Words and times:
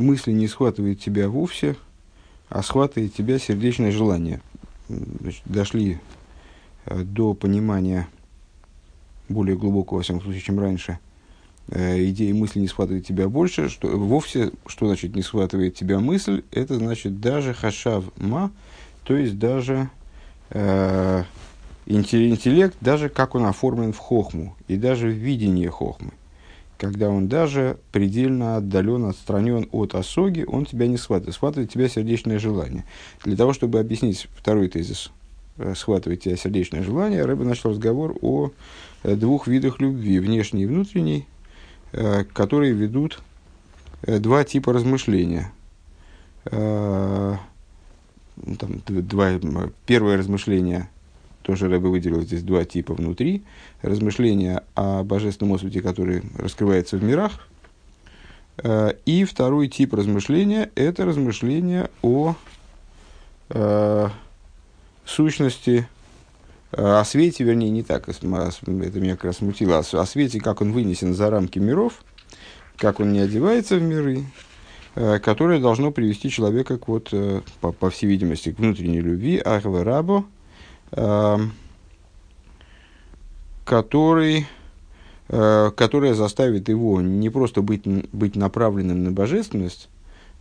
мысли 0.00 0.32
не 0.32 0.48
схватывает 0.48 1.00
тебя 1.00 1.28
вовсе, 1.28 1.76
а 2.48 2.62
схватывает 2.62 3.14
тебя 3.14 3.38
сердечное 3.38 3.92
желание. 3.92 4.40
Значит, 4.88 5.42
дошли 5.44 5.98
э, 6.86 7.02
до 7.02 7.34
понимания 7.34 8.08
более 9.28 9.56
глубокого, 9.56 9.98
во 9.98 10.02
всяком 10.02 10.22
случае, 10.22 10.42
чем 10.42 10.58
раньше, 10.58 10.98
э, 11.68 12.04
идеи 12.06 12.32
мысли 12.32 12.58
не 12.58 12.68
схватывает 12.68 13.06
тебя 13.06 13.28
больше, 13.28 13.68
что 13.68 13.88
вовсе, 13.88 14.50
что 14.66 14.86
значит 14.86 15.14
не 15.14 15.22
схватывает 15.22 15.74
тебя 15.76 16.00
мысль, 16.00 16.42
это 16.50 16.76
значит 16.76 17.20
даже 17.20 17.54
хашав 17.54 18.04
ма, 18.16 18.50
то 19.04 19.16
есть 19.16 19.38
даже 19.38 19.88
э, 20.50 21.24
интеллект, 21.86 22.76
даже 22.80 23.08
как 23.08 23.34
он 23.34 23.46
оформлен 23.46 23.92
в 23.92 23.98
хохму, 23.98 24.56
и 24.66 24.76
даже 24.76 25.08
в 25.08 25.12
видении 25.12 25.66
хохмы. 25.68 26.10
Когда 26.80 27.10
он 27.10 27.28
даже 27.28 27.76
предельно 27.92 28.56
отдален, 28.56 29.04
отстранен 29.04 29.68
от 29.70 29.94
осоги, 29.94 30.46
он 30.48 30.64
тебя 30.64 30.86
не 30.86 30.96
схватывает, 30.96 31.34
схватывает 31.34 31.70
тебя 31.70 31.90
сердечное 31.90 32.38
желание. 32.38 32.86
Для 33.22 33.36
того, 33.36 33.52
чтобы 33.52 33.78
объяснить 33.80 34.28
второй 34.34 34.68
тезис, 34.68 35.10
э, 35.58 35.74
схватывает 35.76 36.22
тебя 36.22 36.38
сердечное 36.38 36.82
желание, 36.82 37.26
Рэбе 37.26 37.44
начал 37.44 37.68
разговор 37.68 38.16
о 38.22 38.50
э, 39.02 39.14
двух 39.14 39.46
видах 39.46 39.78
любви, 39.78 40.20
внешней 40.20 40.62
и 40.62 40.66
внутренней, 40.66 41.26
э, 41.92 42.24
которые 42.24 42.72
ведут 42.72 43.20
два 44.00 44.44
типа 44.44 44.72
размышления. 44.72 45.52
Там, 46.44 47.38
два, 48.86 49.38
первое 49.84 50.16
размышление– 50.16 50.88
тоже 51.42 51.68
Рэбе 51.68 51.88
выделил 51.88 52.22
здесь 52.22 52.42
два 52.42 52.64
типа 52.64 52.94
внутри. 52.94 53.42
Размышления 53.82 54.62
о 54.74 55.02
божественном 55.02 55.54
освете, 55.54 55.80
который 55.80 56.22
раскрывается 56.36 56.96
в 56.96 57.02
мирах. 57.02 57.32
Э, 58.58 58.92
и 59.06 59.24
второй 59.24 59.68
тип 59.68 59.94
размышления– 59.94 60.70
это 60.74 61.04
размышления 61.04 61.90
о 62.02 62.34
э, 63.48 64.08
сущности, 65.04 65.88
э, 66.72 66.82
о 66.82 67.04
свете, 67.04 67.44
вернее, 67.44 67.70
не 67.70 67.82
так, 67.82 68.08
это 68.08 68.26
меня 68.26 69.12
как 69.12 69.24
раз 69.24 69.36
смутило, 69.38 69.78
о 69.78 70.06
свете, 70.06 70.40
как 70.40 70.60
он 70.60 70.72
вынесен 70.72 71.14
за 71.14 71.30
рамки 71.30 71.58
миров, 71.58 72.04
как 72.76 73.00
он 73.00 73.12
не 73.12 73.20
одевается 73.20 73.76
в 73.76 73.82
миры, 73.82 74.24
которое 74.94 75.60
должно 75.60 75.90
привести 75.90 76.30
человека 76.30 76.76
к, 76.76 76.88
вот, 76.88 77.14
по, 77.60 77.72
по 77.72 77.90
всей 77.90 78.08
видимости, 78.08 78.52
к 78.52 78.58
внутренней 78.58 79.00
любви, 79.00 79.40
ахве 79.42 79.82
рабо– 79.82 80.24
который, 83.70 84.46
э, 85.28 85.70
которая 85.76 86.14
заставит 86.14 86.68
его 86.68 87.00
не 87.00 87.30
просто 87.30 87.62
быть, 87.62 87.84
быть 88.12 88.34
направленным 88.34 89.04
на 89.04 89.12
божественность, 89.12 89.88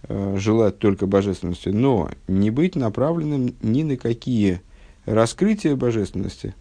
э, 0.07 0.35
желать 0.39 0.79
только 0.79 1.05
божественности, 1.05 1.69
но 1.69 2.09
не 2.27 2.49
быть 2.49 2.75
направленным 2.75 3.53
ни 3.61 3.83
на 3.83 3.97
какие 3.97 4.61
раскрытия 5.05 5.75
божественности, 5.75 6.55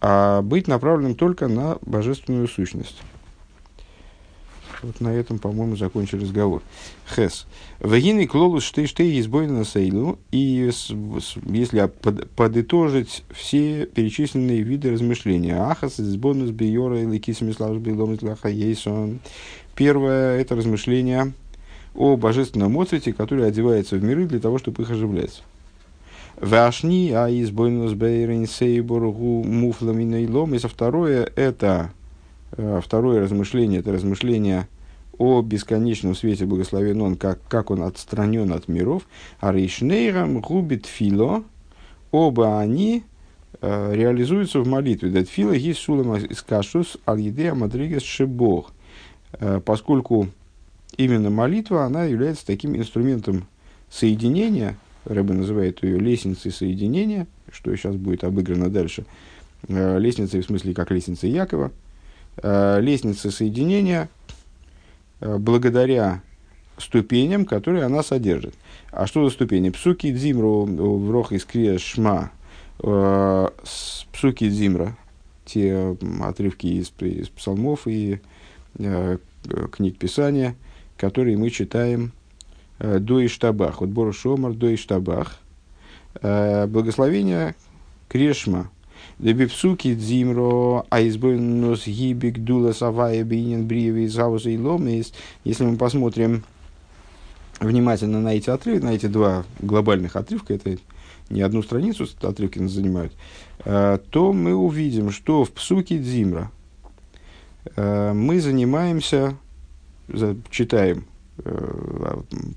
а 0.00 0.42
быть 0.42 0.66
направленным 0.66 1.14
только 1.14 1.46
на 1.46 1.78
божественную 1.82 2.48
сущность. 2.48 3.00
Вот 4.84 5.00
на 5.00 5.08
этом, 5.08 5.38
по-моему, 5.38 5.76
закончили 5.76 6.22
разговор. 6.22 6.62
Хес. 7.14 7.46
Вагины 7.80 8.26
клолус 8.26 8.64
штей 8.64 8.86
штей 8.86 9.18
избойна 9.18 9.64
сейлу. 9.64 10.18
И 10.30 10.70
если 11.46 11.90
подытожить 12.36 13.24
все 13.32 13.86
перечисленные 13.86 14.60
виды 14.62 14.92
размышления. 14.92 15.56
Ахас 15.56 15.98
избойнус 15.98 16.50
биора 16.50 17.00
или 17.00 17.18
кисмислав 17.18 17.78
билом 17.78 18.18
ейсон. 18.44 19.20
Первое– 19.74 20.38
это 20.40 20.54
размышление 20.54 21.32
о 21.94 22.16
божественном 22.16 22.72
моцвете, 22.72 23.12
который 23.12 23.46
одевается 23.46 23.96
в 23.96 24.04
миры 24.04 24.26
для 24.26 24.40
того, 24.40 24.58
чтобы 24.58 24.82
их 24.82 24.90
оживлять. 24.90 25.42
Вашни, 26.36 27.10
а 27.12 27.28
избойнус 27.28 27.92
бейрин 27.92 28.46
сейборгу 28.46 29.44
муфламиной 29.44 30.26
лом. 30.26 30.54
И 30.54 30.58
второе– 30.58 31.30
это 31.36 31.90
э, 32.52 32.80
второе 32.84 33.20
размышление, 33.20 33.80
это 33.80 33.92
размышление 33.92 34.68
о 35.18 35.42
бесконечном 35.42 36.14
свете 36.14 36.46
благословен 36.46 37.00
он, 37.00 37.16
как, 37.16 37.38
как 37.48 37.70
он 37.70 37.82
отстранен 37.82 38.52
от 38.52 38.68
миров, 38.68 39.06
а 39.40 39.52
Рейшнейрам 39.52 40.40
губит 40.40 40.86
фило, 40.86 41.44
оба 42.10 42.58
они 42.60 43.04
э, 43.60 43.94
реализуются 43.94 44.60
в 44.60 44.66
молитве. 44.66 45.10
Дат 45.10 45.28
фила 45.28 45.56
гис 45.56 45.78
сулам 45.78 46.16
искашус 46.16 46.98
ал 47.06 47.16
едея 47.16 47.54
мадригес 47.54 48.02
шебог. 48.02 48.72
Э, 49.32 49.60
поскольку 49.64 50.28
именно 50.96 51.30
молитва, 51.30 51.84
она 51.84 52.04
является 52.04 52.46
таким 52.46 52.76
инструментом 52.76 53.46
соединения, 53.90 54.76
Рэбе 55.04 55.34
называет 55.34 55.82
ее 55.82 55.98
лестницей 55.98 56.50
соединения, 56.50 57.26
что 57.52 57.74
сейчас 57.76 57.96
будет 57.96 58.24
обыграно 58.24 58.70
дальше, 58.70 59.04
э, 59.68 59.98
лестницей 59.98 60.40
в 60.40 60.46
смысле 60.46 60.74
как 60.74 60.90
лестница 60.90 61.26
Якова, 61.26 61.70
э, 62.38 62.80
лестница 62.80 63.30
соединения– 63.30 64.08
благодаря 65.20 66.22
ступеням, 66.78 67.44
которые 67.44 67.84
она 67.84 68.02
содержит. 68.02 68.54
А 68.90 69.06
что 69.06 69.24
за 69.24 69.30
ступени? 69.34 69.70
Псуки 69.70 70.12
дзимру 70.12 70.64
в 70.64 71.10
рох 71.10 71.32
из 71.32 71.46
шма. 71.80 72.32
Э, 72.82 73.48
псуки 74.12 74.48
дзимра. 74.48 74.96
Те 75.44 75.96
отрывки 76.22 76.66
из, 76.66 76.92
из 77.00 77.28
псалмов 77.28 77.86
и 77.86 78.20
э, 78.78 79.18
книг 79.72 79.98
Писания, 79.98 80.56
которые 80.96 81.36
мы 81.36 81.50
читаем 81.50 82.12
э, 82.78 82.98
до 82.98 83.24
Иштабах. 83.24 83.80
Вот 83.80 83.90
Бору 83.90 84.12
Шомар 84.12 84.54
до 84.54 84.74
Иштабах. 84.74 85.38
Э, 86.22 86.66
благословение 86.66 87.54
Крешма– 88.08 88.70
Дебипсуки 89.18 89.94
дзимро 89.94 90.86
айсбойнус 90.90 91.86
гибик 91.86 92.38
дула 92.38 92.72
савая 92.72 93.22
бинин 93.24 93.66
бриеви 93.66 94.06
зауза 94.06 94.50
и 94.50 94.58
ломис. 94.58 95.12
Если 95.44 95.64
мы 95.64 95.76
посмотрим 95.76 96.44
внимательно 97.60 98.20
на 98.20 98.34
эти 98.34 98.50
отрывки, 98.50 98.84
на 98.84 98.94
эти 98.94 99.06
два 99.06 99.44
глобальных 99.60 100.16
отрывка, 100.16 100.54
это 100.54 100.78
не 101.30 101.42
одну 101.42 101.62
страницу 101.62 102.06
отрывки 102.22 102.58
нас 102.58 102.72
занимают, 102.72 103.12
э, 103.64 103.98
то 104.10 104.32
мы 104.32 104.54
увидим, 104.54 105.10
что 105.10 105.44
в 105.44 105.52
псуке 105.52 105.98
дзимра 105.98 106.50
э, 107.76 108.12
мы 108.12 108.40
занимаемся, 108.40 109.36
читаем 110.50 111.06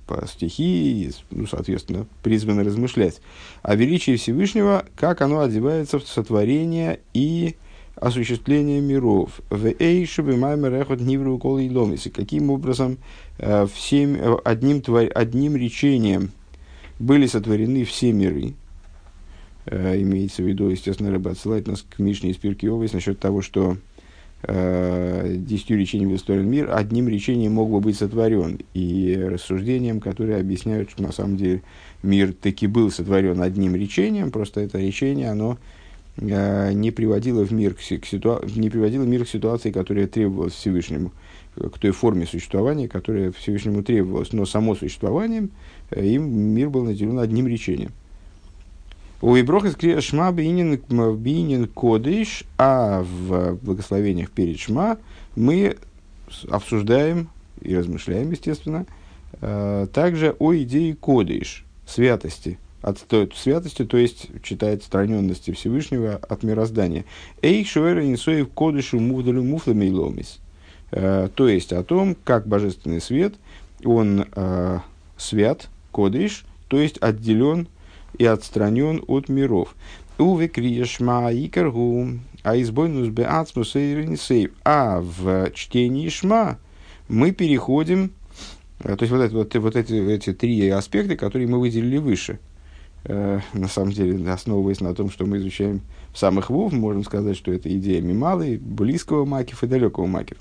по 0.06 0.28
стихии, 0.28 1.12
ну, 1.32 1.48
соответственно, 1.48 2.06
призваны 2.22 2.64
размышлять 2.64 3.22
о 3.64 3.76
величии 3.76 4.16
Всевышнего, 4.16 4.86
как 4.96 5.22
оно 5.22 5.42
одевается 5.42 6.00
в 6.00 6.08
сотворение 6.08 7.00
и 7.14 7.56
осуществление 7.96 8.80
миров. 8.80 9.42
В 9.50 9.66
Эйшебе 9.80 10.36
Маймерехот 10.36 11.02
Нивру 11.02 11.38
Кол 11.38 11.58
и 11.58 11.70
Ломис. 11.70 12.08
Каким 12.14 12.52
образом 12.52 12.98
э, 13.40 13.66
всем, 13.74 14.16
э, 14.16 14.38
одним, 14.44 14.84
одним 15.14 15.56
речением 15.56 16.32
были 17.00 17.26
сотворены 17.28 17.84
все 17.84 18.12
миры. 18.12 18.54
Имеется 19.70 20.44
в 20.44 20.48
виду, 20.48 20.70
естественно, 20.70 21.12
Рэбе 21.12 21.32
отсылает 21.32 21.68
нас 21.68 21.82
к 21.82 22.00
Мишне 22.00 22.32
из 22.32 22.38
Пирки 22.38 22.68
насчет 22.94 23.20
того, 23.20 23.42
что 23.42 23.74
э, 23.74 23.76
десятью 24.44 25.80
речениями 25.80 26.14
устроен 26.14 26.50
мир, 26.50 26.70
одним 26.72 27.08
речением 27.08 27.54
мог 27.54 27.72
бы 27.72 27.80
быть 27.80 27.98
сотворен. 27.98 28.60
И 28.74 29.18
рассуждением, 29.20 30.00
которые 30.00 30.40
объясняют, 30.40 30.92
что 30.92 31.04
на 31.04 31.12
самом 31.12 31.38
деле 31.38 31.64
мир 32.04 32.34
таки 32.34 32.68
был 32.68 32.92
сотворен 32.92 33.42
одним 33.42 33.76
речением, 33.76 34.32
просто 34.32 34.62
это 34.62 34.78
речение, 34.78 35.32
оно 35.32 35.58
э, 36.18 36.72
не 36.74 36.92
приводило, 36.92 37.44
в 37.44 37.52
мир 37.52 37.74
к, 37.74 37.80
к 37.80 38.06
ситуа- 38.06 38.48
не 38.56 38.70
приводило 38.70 39.04
мир 39.04 39.26
к 39.26 39.30
ситуации, 39.30 39.72
которая 39.72 40.08
требовалась 40.08 40.54
Всевышнему, 40.54 41.12
к 41.56 41.80
той 41.80 41.92
форме 41.92 42.28
существования, 42.28 42.88
которая 42.88 43.32
Всевышнему 43.32 43.82
требовалась. 43.82 44.34
Но 44.34 44.46
само 44.46 44.76
существование, 44.76 45.50
э, 45.90 46.06
им 46.06 46.30
мир 46.30 46.70
был 46.70 46.84
наделен 46.84 47.18
одним 47.20 47.48
речением. 47.48 47.92
У 49.20 49.36
Иброхис 49.36 49.76
Шма 50.04 50.32
Бинин 50.32 51.68
Кодыш, 51.68 52.44
а 52.58 53.02
в 53.02 53.56
благословениях 53.56 54.30
перед 54.30 54.60
Шма 54.60 54.98
мы 55.36 55.78
обсуждаем 56.50 57.30
и 57.62 57.76
размышляем, 57.76 58.30
естественно, 58.30 58.86
э, 59.42 59.88
также 59.92 60.36
о 60.38 60.54
идее 60.56 60.96
Кодыш, 60.96 61.66
святости, 61.88 62.60
от 62.84 63.04
святости, 63.36 63.86
то 63.86 63.98
есть 63.98 64.28
читает 64.44 64.84
страненности 64.84 65.52
Всевышнего 65.52 66.16
от 66.16 66.44
мироздания. 66.44 67.06
Эй, 67.42 67.66
шуэра 67.66 68.08
инсоев 68.08 68.50
кодышу 68.50 69.00
мувдалю 69.00 69.44
муфлами 69.44 69.90
ломис. 69.90 70.40
Э, 70.92 71.30
то 71.34 71.48
есть 71.48 71.74
о 71.74 71.84
том, 71.84 72.16
как 72.24 72.48
божественный 72.48 73.02
свет, 73.02 73.34
он 73.84 74.26
э, 74.36 74.80
свят, 75.18 75.70
кодыш, 75.92 76.46
то 76.68 76.80
есть 76.80 76.98
отделен 77.02 77.68
и 78.18 78.26
отстранен 78.26 79.04
от 79.08 79.30
миров. 79.30 79.76
Уве 80.18 80.48
криешма 80.48 81.32
и 81.32 81.48
каргу, 81.48 82.08
а 82.44 82.60
избойнус 82.60 83.10
бе 83.10 83.26
ацмус 83.26 83.76
А 84.64 85.02
в 85.02 85.52
чтении 85.52 86.10
шма 86.10 86.58
мы 87.08 87.32
переходим 87.32 88.12
То 88.80 88.98
есть 89.00 89.12
вот, 89.12 89.22
это, 89.22 89.36
вот, 89.36 89.56
вот 89.56 89.76
эти, 89.76 89.94
эти 89.94 90.34
три 90.34 90.70
аспекта, 90.70 91.16
которые 91.16 91.48
мы 91.48 91.60
выделили 91.60 91.98
выше, 91.98 92.40
на 93.06 93.68
самом 93.70 93.92
деле, 93.92 94.30
основываясь 94.30 94.82
на 94.82 94.94
том, 94.94 95.10
что 95.10 95.26
мы 95.26 95.38
изучаем 95.38 95.82
самых 96.14 96.50
вов, 96.50 96.74
можем 96.74 97.04
сказать, 97.04 97.38
что 97.38 97.52
это 97.52 97.76
идея 97.78 98.02
мималы, 98.02 98.60
близкого 98.60 99.26
макив 99.26 99.64
и 99.64 99.68
далекого 99.68 100.08
макив 100.08 100.38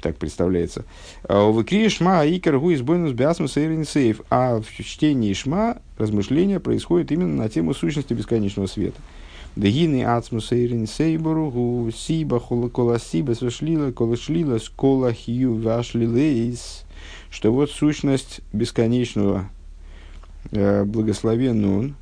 так 0.00 0.16
представляется. 0.16 0.84
А 1.24 1.50
в 1.50 1.62
Икре 1.62 1.88
Шма 1.88 2.26
Икер 2.26 2.58
Гуис 2.58 2.82
Бойнус 2.82 3.12
Биасмус 3.12 3.52
Сейф. 3.52 4.22
А 4.30 4.60
в 4.60 4.66
чтении 4.82 5.32
Шма 5.32 5.78
размышления 5.96 6.60
происходят 6.60 7.12
именно 7.12 7.34
на 7.34 7.48
тему 7.48 7.74
сущности 7.74 8.14
бесконечного 8.14 8.66
света. 8.66 9.00
Дегины 9.56 10.04
ацмус 10.04 10.52
эйрин 10.52 10.86
сейбору 10.86 11.50
гу 11.50 11.90
сиба 11.90 12.38
кола 12.38 13.00
сиба 13.00 13.32
свашлила 13.32 13.90
кола 13.90 14.16
шлила 14.16 14.58
скола 14.58 15.12
хью 15.12 15.56
вашлилейс. 15.56 16.84
Что 17.30 17.52
вот 17.52 17.70
сущность 17.70 18.40
бесконечного 18.52 19.50
э, 20.52 20.84
он 20.84 21.96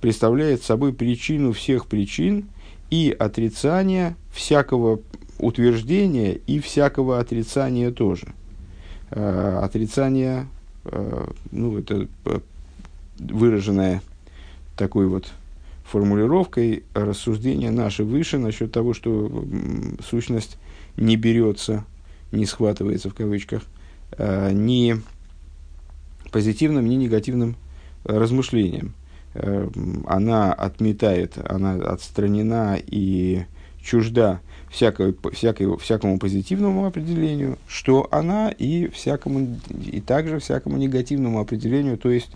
представляет 0.00 0.62
собой 0.62 0.92
причину 0.92 1.52
всех 1.52 1.86
причин 1.86 2.46
и 2.90 3.14
отрицание 3.16 4.16
всякого 4.32 5.00
утверждения 5.38 6.32
и 6.34 6.60
всякого 6.60 7.18
отрицания 7.18 7.90
тоже. 7.90 8.28
Э, 9.10 9.60
отрицание, 9.62 10.46
э, 10.84 11.26
ну, 11.50 11.78
это 11.78 12.08
э, 12.24 12.40
выраженное 13.18 14.02
такой 14.76 15.06
вот 15.06 15.30
формулировкой 15.84 16.84
рассуждение 16.94 17.70
наше 17.70 18.04
выше 18.04 18.38
насчет 18.38 18.72
того, 18.72 18.94
что 18.94 19.44
сущность 20.02 20.56
не 20.96 21.16
берется, 21.16 21.84
не 22.30 22.46
схватывается 22.46 23.10
в 23.10 23.14
кавычках, 23.14 23.62
ни 24.18 24.96
позитивным, 26.30 26.88
ни 26.88 26.94
негативным 26.94 27.56
размышлением. 28.04 28.94
Она 30.06 30.54
отметает, 30.54 31.36
она 31.36 31.74
отстранена 31.74 32.78
и 32.80 33.44
чужда 33.82 34.40
всякой, 34.70 35.14
всякой, 35.32 35.76
всякому 35.78 36.18
позитивному 36.18 36.86
определению, 36.86 37.58
что 37.68 38.08
она 38.10 38.50
и, 38.50 38.88
всякому, 38.88 39.58
и 39.70 40.00
также 40.00 40.38
всякому 40.38 40.78
негативному 40.78 41.40
определению, 41.40 41.98
то 41.98 42.10
есть, 42.10 42.30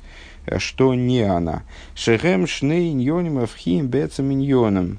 э, 0.47 0.59
что 0.59 0.95
не 0.95 1.23
она. 1.23 1.63
Шехем 1.95 2.47
шней 2.47 2.93
ньоним 2.93 3.39
авхим 3.39 3.89
бецам 3.89 4.29
ньоном. 4.31 4.99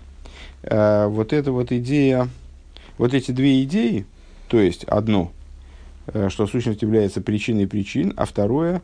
Э, 0.64 1.08
вот 1.08 1.32
эта 1.32 1.52
вот 1.52 1.72
идея, 1.72 2.28
вот 2.98 3.14
эти 3.14 3.32
две 3.32 3.64
идеи, 3.64 4.06
то 4.48 4.60
есть 4.60 4.84
одно, 4.86 5.32
э, 6.08 6.30
что 6.30 6.48
сущность 6.48 6.82
является 6.82 7.22
причиной 7.22 7.68
причин, 7.68 8.14
а 8.18 8.26
второе, 8.26 8.82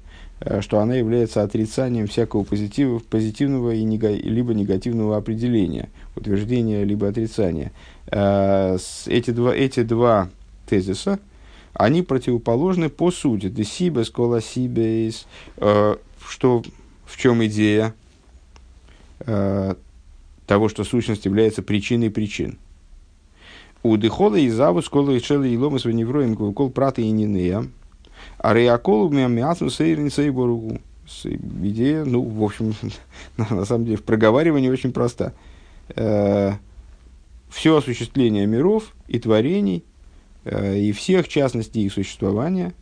что 0.59 0.79
она 0.79 0.95
является 0.95 1.41
отрицанием 1.41 2.07
всякого 2.07 2.43
позитива, 2.43 2.99
позитивного 2.99 3.73
и 3.73 3.83
нега, 3.83 4.09
либо 4.09 4.53
негативного 4.53 5.17
определения, 5.17 5.89
утверждения 6.15 6.83
либо 6.83 7.07
отрицания– 7.07 7.71
Э, 8.07 8.77
эти, 9.07 9.31
два, 9.31 9.55
эти 9.55 9.83
два 9.83 10.29
тезиса, 10.67 11.19
они 11.73 12.01
противоположны 12.01 12.89
по 12.89 13.11
сути. 13.11 13.49
Десибес, 13.49 14.09
колосибес, 14.09 15.25
э, 15.57 15.95
что, 16.27 16.63
в 17.05 17.17
чем 17.17 17.43
идея 17.45 17.95
э, 19.21 19.75
того, 20.45 20.69
что 20.69 20.83
сущность 20.83 21.25
является 21.25 21.63
причиной 21.63 22.11
причин. 22.11 22.57
У 23.81 23.97
дыхола 23.97 24.35
и 24.35 24.49
заву 24.49 24.81
скола 24.81 25.11
и 25.11 25.19
шелы 25.19 25.49
и 25.49 25.57
ломы 25.57 25.79
свиневроем 25.79 26.35
кол 26.35 26.69
праты 26.69 27.01
и 27.01 27.11
нинея. 27.11 27.65
А 28.37 28.53
реаколу 28.53 29.09
мясу 29.09 29.69
сейрин 29.69 30.11
сейбору. 30.11 30.79
Идея, 31.23 32.05
ну, 32.05 32.21
в 32.21 32.43
общем, 32.43 32.73
на 33.37 33.65
самом 33.65 33.85
деле, 33.85 33.97
в 33.97 34.03
проговаривании 34.03 34.69
очень 34.69 34.93
проста 34.93 35.33
все 37.53 37.77
осуществление 37.77 38.47
миров 38.47 38.95
и 39.07 39.19
творений, 39.19 39.83
э, 40.43 40.79
и 40.79 40.91
всех 40.91 41.27
частностей 41.27 41.85
их 41.85 41.93
существования, 41.93 42.73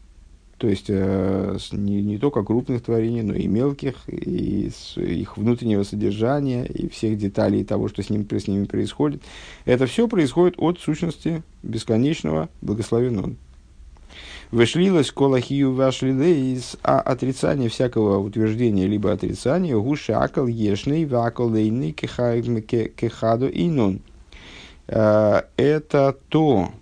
то 0.58 0.68
есть 0.68 0.86
э, 0.88 1.58
не, 1.72 2.02
не 2.02 2.18
только 2.18 2.44
крупных 2.44 2.82
творений, 2.84 3.22
но 3.22 3.34
и 3.34 3.48
мелких, 3.48 3.96
и 4.08 4.72
их 4.96 5.38
внутреннего 5.38 5.84
содержания, 5.84 6.66
и 6.66 6.88
всех 6.88 7.18
деталей 7.18 7.66
того, 7.66 7.90
что 7.90 8.02
с, 8.02 8.10
ним, 8.10 8.28
с 8.30 8.48
ними 8.48 8.66
происходит. 8.66 9.22
Это 9.66 9.88
все 9.88 10.08
происходит 10.08 10.56
от 10.58 10.80
сущности 10.80 11.44
бесконечного 11.64 12.48
благословенного. 12.62 13.36
Вышлилась 14.52 15.12
колахию 15.12 15.74
вашлилейс, 15.74 16.76
а 16.84 17.00
отрицание 17.00 17.70
всякого 17.70 18.18
утверждения 18.18 18.86
либо 18.86 19.14
отрицания 19.14 19.78
гушакал 19.78 20.46
ешный 20.46 21.06
ваколейный 21.06 21.94
кехаду 21.94 23.48
инун. 23.48 24.02
Э, 24.88 25.44
это 25.56 26.18
то, 26.28 26.74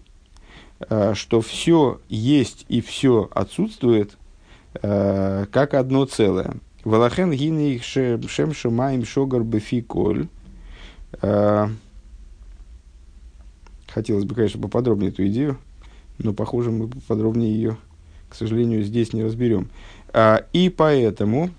э, 0.79 1.13
что 1.13 1.41
все 1.41 2.01
есть 2.09 2.65
и 2.69 2.81
все 2.81 3.29
отсутствует 3.35 4.17
э, 4.81 5.45
как 5.51 5.75
одно 5.75 6.05
целое. 6.05 6.55
Валахен 6.83 7.31
гини 7.31 7.79
шем 7.83 8.53
шумаем 8.55 9.05
шогар 9.05 9.43
бефиколь. 9.43 10.27
Хотелось 13.87 14.23
бы, 14.23 14.35
конечно, 14.35 14.61
поподробнее 14.61 15.09
эту 15.11 15.27
идею, 15.27 15.57
но, 16.19 16.33
похоже, 16.33 16.71
мы 16.71 16.87
подробнее 17.07 17.53
ее, 17.53 17.77
к 18.29 18.35
сожалению, 18.35 18.83
здесь 18.83 19.13
не 19.13 19.23
разберем. 19.23 19.69
И 20.53 20.73
поэтому 20.75 21.49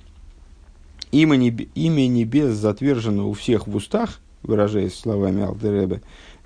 имя, 1.11 1.37
небес 1.37 2.55
затвержено 2.55 3.29
у 3.29 3.33
всех 3.33 3.67
в 3.67 3.75
устах, 3.75 4.21
выражаясь 4.43 4.99
словами 4.99 5.43
Алдеребе, 5.43 6.03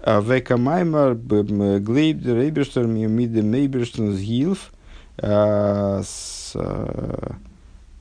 Века 0.06 0.56
Маймар 0.56 1.14
Глейб 1.14 2.25
Рейберштер 2.25 2.87
Миде 2.87 3.43
Мейберштен 3.43 4.12
Сгилф 4.12 4.72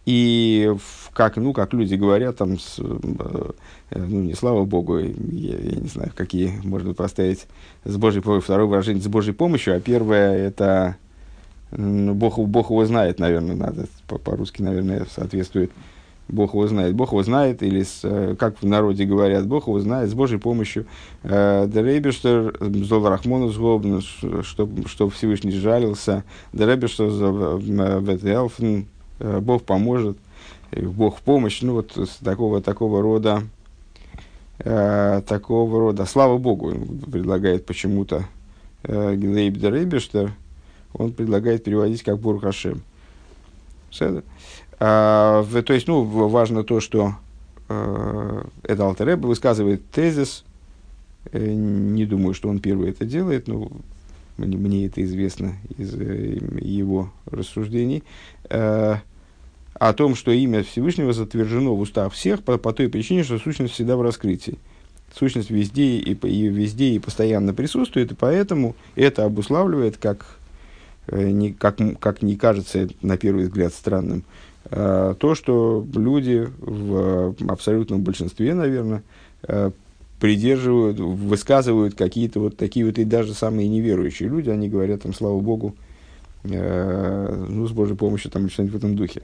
и 0.06 0.76
как, 1.14 1.38
ну, 1.38 1.54
как 1.54 1.74
люди 1.74 1.96
говорят, 1.96 2.38
там, 2.38 2.60
с, 2.60 2.78
ну, 2.78 3.54
не 3.92 4.34
слава 4.34 4.66
богу, 4.66 5.00
я, 5.00 5.58
я 5.58 5.76
не 5.76 5.88
знаю, 5.88 6.12
какие 6.16 6.60
можно 6.64 6.94
поставить 6.94 7.48
с 7.86 7.96
Божьей 7.98 8.22
помощью, 8.22 8.44
второе 8.44 8.66
выражение 8.66 9.02
с 9.02 9.08
Божьей 9.08 9.34
помощью, 9.34 9.76
а 9.76 9.80
первое 9.80 10.36
это 10.36 10.98
ну, 11.72 12.14
Бог, 12.14 12.38
Бог 12.38 12.70
его 12.70 12.86
знает, 12.86 13.20
наверное, 13.20 13.56
надо, 13.56 13.88
по-русски, 14.08 14.62
наверное, 14.62 15.06
соответствует. 15.10 15.72
Бог 16.30 16.54
его 16.54 16.68
знает. 16.68 16.96
Бог 16.96 17.12
его 17.12 17.22
знает, 17.24 17.62
или 17.64 17.84
с, 17.84 18.00
э, 18.04 18.36
как 18.40 18.62
в 18.62 18.66
народе 18.66 19.06
говорят, 19.06 19.46
Бог 19.46 19.68
его 19.68 19.80
знает 19.82 20.10
с 20.10 20.14
Божьей 20.14 20.40
помощью. 20.40 20.86
Э, 21.24 21.68
Деребештер, 21.68 22.56
Зол 22.62 23.08
Рахмону 23.08 23.50
злобно, 23.50 24.00
чтобы 24.42 24.88
чтоб 24.88 25.14
Всевышний 25.14 25.52
жалился. 25.52 26.24
Деребештер, 26.54 27.08
Ветелфен, 27.08 28.82
э, 28.82 28.86
Бог 29.20 29.64
поможет, 29.64 30.18
Бог 30.72 31.18
в 31.18 31.22
помощь. 31.22 31.62
Ну, 31.62 31.74
вот 31.74 31.98
такого, 32.24 32.62
такого 32.62 33.02
рода 33.02 33.44
такого 34.58 35.80
рода. 35.80 36.06
Слава 36.06 36.38
Богу, 36.38 36.74
предлагает 37.12 37.66
почему-то 37.66 38.26
Гилейб 38.84 39.58
Деребештер, 39.58 40.32
он 40.94 41.12
предлагает 41.12 41.64
переводить 41.64 42.04
как 42.04 42.20
Бурхашем. 42.20 42.82
Все 43.90 44.24
а, 44.80 45.44
в, 45.44 45.62
то 45.64 45.74
есть, 45.74 45.88
ну, 45.88 46.04
важно 46.04 46.64
то, 46.64 46.82
что 46.82 47.14
э, 47.70 48.44
это 48.64 48.86
Алтереба 48.86 49.28
высказывает 49.28 49.90
тезис. 49.92 50.44
Э, 51.32 51.40
не 51.54 52.06
думаю, 52.06 52.34
что 52.34 52.50
он 52.50 52.60
первый 52.60 52.90
это 52.90 53.06
делает, 53.06 53.48
но 53.48 53.72
мне, 54.38 54.58
мне 54.58 54.88
это 54.88 55.02
известно 55.04 55.54
из 55.78 55.94
э, 55.96 56.40
его 56.60 57.12
рассуждений. 57.28 58.04
Э, 58.54 58.98
о 59.74 59.94
том, 59.94 60.16
что 60.16 60.32
имя 60.32 60.64
Всевышнего 60.64 61.12
затвержено 61.12 61.76
в 61.76 61.82
устах 61.82 62.14
всех 62.14 62.44
по, 62.44 62.58
по 62.58 62.72
той 62.72 62.88
причине, 62.88 63.24
что 63.24 63.40
сущность 63.40 63.74
всегда 63.74 63.98
в 63.98 64.02
раскрытии. 64.02 64.58
Сущность 65.14 65.50
везде 65.50 65.98
и, 65.98 66.14
и 66.14 66.48
везде 66.48 66.92
и 66.92 67.00
постоянно 67.00 67.54
присутствует, 67.54 68.12
и 68.12 68.16
поэтому 68.16 68.76
это 68.96 69.26
обуславливает, 69.26 69.98
как, 69.98 70.38
э, 71.08 71.30
не, 71.30 71.52
как, 71.52 71.80
как 72.00 72.22
не 72.22 72.38
кажется 72.38 72.88
на 73.02 73.18
первый 73.18 73.46
взгляд 73.46 73.74
странным, 73.74 74.24
Э, 74.72 75.14
то, 75.20 75.36
что 75.36 75.86
люди 75.94 76.48
в 76.60 77.36
абсолютном 77.48 78.02
большинстве, 78.02 78.54
наверное, 78.54 79.04
э, 79.44 79.72
придерживают, 80.20 81.00
высказывают 81.00 81.96
какие-то 81.96 82.40
вот 82.40 82.58
такие 82.58 82.86
вот 82.86 82.98
и 82.98 83.04
даже 83.04 83.34
самые 83.34 83.68
неверующие 83.68 84.30
люди, 84.30 84.50
они 84.50 84.70
говорят 84.70 85.02
там, 85.04 85.14
слава 85.14 85.40
Богу, 85.40 85.76
ну, 86.44 87.68
с 87.68 87.72
Божьей 87.72 87.96
помощью, 87.96 88.32
там, 88.32 88.50
что-нибудь 88.50 88.74
в 88.74 88.78
этом 88.78 88.96
духе. 88.96 89.22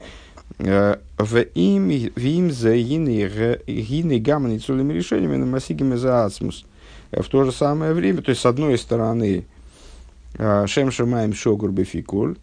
В 0.58 1.38
им, 1.54 1.88
в 1.88 2.24
им 2.24 2.50
за 2.50 2.76
гины 2.76 4.18
гаммани 4.18 4.58
цулими 4.58 4.92
решениями 4.92 5.36
на 5.36 5.46
массигами 5.46 5.96
за 5.96 6.24
ацмус. 6.24 6.64
В 7.12 7.24
то 7.24 7.44
же 7.44 7.52
самое 7.52 7.92
время, 7.92 8.22
то 8.22 8.30
есть, 8.30 8.40
с 8.40 8.46
одной 8.46 8.78
стороны, 8.78 9.44
Шем 10.36 10.90
Шамаем 10.90 11.34
Шогур 11.34 11.70
Бефикуль, 11.70 12.36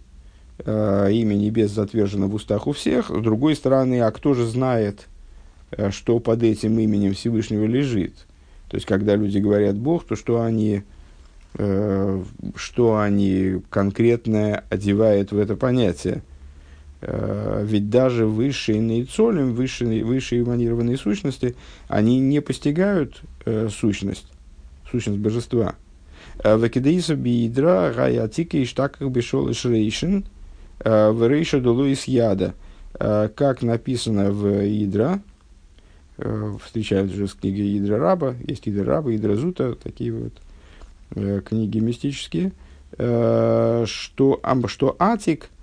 э, 0.60 1.10
имя 1.12 1.36
небес 1.36 1.72
затвержено 1.72 2.28
в 2.28 2.36
устах 2.36 2.68
у 2.68 2.72
всех. 2.74 3.10
С 3.10 3.22
другой 3.22 3.56
стороны, 3.56 4.02
а 4.02 4.12
кто 4.12 4.34
же 4.34 4.46
знает, 4.46 5.08
э, 5.72 5.92
что 5.92 6.20
под 6.20 6.44
этим 6.44 6.78
именем 6.80 7.14
Всевышнего 7.14 7.66
лежит? 7.66 8.14
То 8.70 8.76
есть, 8.76 8.86
когда 8.86 9.16
люди 9.16 9.38
говорят 9.38 9.78
Бог, 9.78 10.06
то 10.06 10.16
что 10.16 10.42
они, 10.42 10.76
э, 10.76 10.82
что 11.56 13.00
они 13.00 13.62
конкретно 13.70 14.64
одевают 14.70 15.32
в 15.32 15.40
это 15.40 15.56
понятие? 15.56 16.22
Э, 17.02 17.64
ведь 17.64 17.90
даже 17.90 18.26
высшие 18.26 18.80
нейцолем, 18.80 19.54
высшие, 19.54 20.04
высшие 20.04 20.42
эманированные 20.42 20.98
сущности, 20.98 21.56
они 21.88 22.20
не 22.20 22.42
постигают 22.42 23.22
э, 23.46 23.70
сущность, 23.70 24.28
сущность 24.90 25.20
божества. 25.20 25.76
Э, 26.44 26.58
Векидеиса 26.58 27.16
биидра 27.16 27.94
гаятика 27.96 28.62
иштаках 28.62 29.10
бешол 29.10 29.52
ишрейшин 29.52 30.26
э, 30.80 31.12
в 31.12 31.28
рейша 31.28 31.60
долуис 31.60 32.06
яда. 32.06 32.54
Как 33.00 33.62
написано 33.62 34.32
в 34.32 34.66
Идра, 34.66 35.22
встречают 36.18 37.14
уже 37.14 37.28
с 37.28 37.34
книгой 37.34 37.78
Идра 37.78 38.00
Раба, 38.00 38.34
есть 38.48 38.68
Идра 38.68 38.86
Раба, 38.86 39.16
Идра 39.16 39.36
Зута, 39.36 39.76
такие 39.76 40.12
вот 40.12 40.34
книги 41.14 41.80
мистические, 41.80 42.52
что, 42.92 43.86
что 43.86 44.96
Атик– 45.00 45.50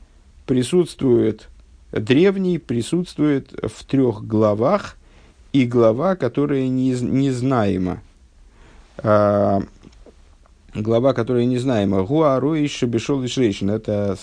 присутствует, 0.47 1.49
древний 1.93 2.59
присутствует 2.59 3.53
в 3.63 3.85
трех 3.85 4.27
главах, 4.27 4.97
и 5.53 5.67
глава, 5.67 6.17
которая 6.17 6.69
не, 6.69 6.91
незнаема. 6.91 8.01
А, 8.99 9.63
глава, 10.75 11.15
которая 11.15 11.45
незнаема. 11.45 12.03
Гуару 12.03 12.55
и 12.55 12.67
Шабишол 12.67 13.23
и 13.23 13.29
Шрейшин. 13.29 13.71
Это 13.71 14.17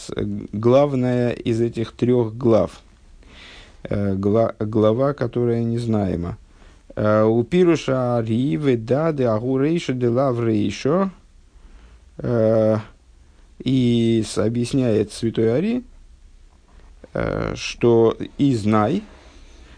главная 0.52 1.32
из 1.32 1.62
этих 1.62 1.94
трех 1.94 2.36
глав. 2.38 2.82
Гла, 3.90 4.56
глава, 4.60 5.14
которая 5.14 5.64
незнаема. 5.64 6.38
А, 6.96 7.26
у 7.26 7.44
Пируша 7.44 8.22
Ривы 8.22 8.78
Дады 8.78 9.26
Агурейша 9.26 9.94
де 9.94 10.08
Лаврейшо. 10.08 11.10
А, 12.18 12.80
и 13.64 14.24
объясняет 14.38 15.12
святой 15.12 15.56
Ари, 15.56 15.84
Э, 17.14 17.56
что 17.56 18.16
и 18.38 18.56
знай, 18.56 19.04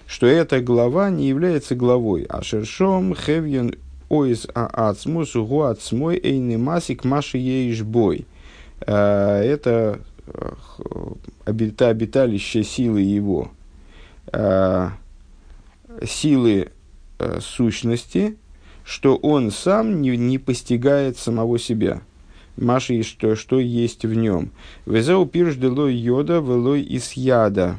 что 0.05 0.27
эта 0.27 0.61
глава 0.61 1.09
не 1.09 1.27
является 1.27 1.73
главой, 1.75 2.25
а 2.29 2.43
шершом 2.43 3.15
хевьен 3.15 3.75
ойз 4.09 4.47
аацмус 4.53 5.35
гуацмой 5.35 6.19
эйны 6.21 6.59
масик 6.59 7.03
маши 7.03 7.39
еиш 7.39 7.81
бой. 7.81 8.27
Э, 8.81 9.41
это 9.41 9.99
обита, 11.45 11.89
обиталище 11.89 12.63
силы 12.63 13.01
его, 13.01 13.49
э, 17.23 17.39
сущности, 17.41 18.37
что 18.83 19.15
он 19.15 19.51
сам 19.51 20.01
не, 20.01 20.17
не 20.17 20.37
постигает 20.37 21.17
самого 21.17 21.57
себя– 21.59 22.01
Маши, 22.57 23.01
что, 23.01 23.35
что 23.35 23.59
есть 23.59 24.05
в 24.05 24.13
нем. 24.13 24.51
Везеу 24.85 25.25
пирш 25.25 25.55
делой 25.55 25.95
йода, 25.95 26.35
велой 26.35 26.81
из 26.81 27.13
яда. 27.13 27.77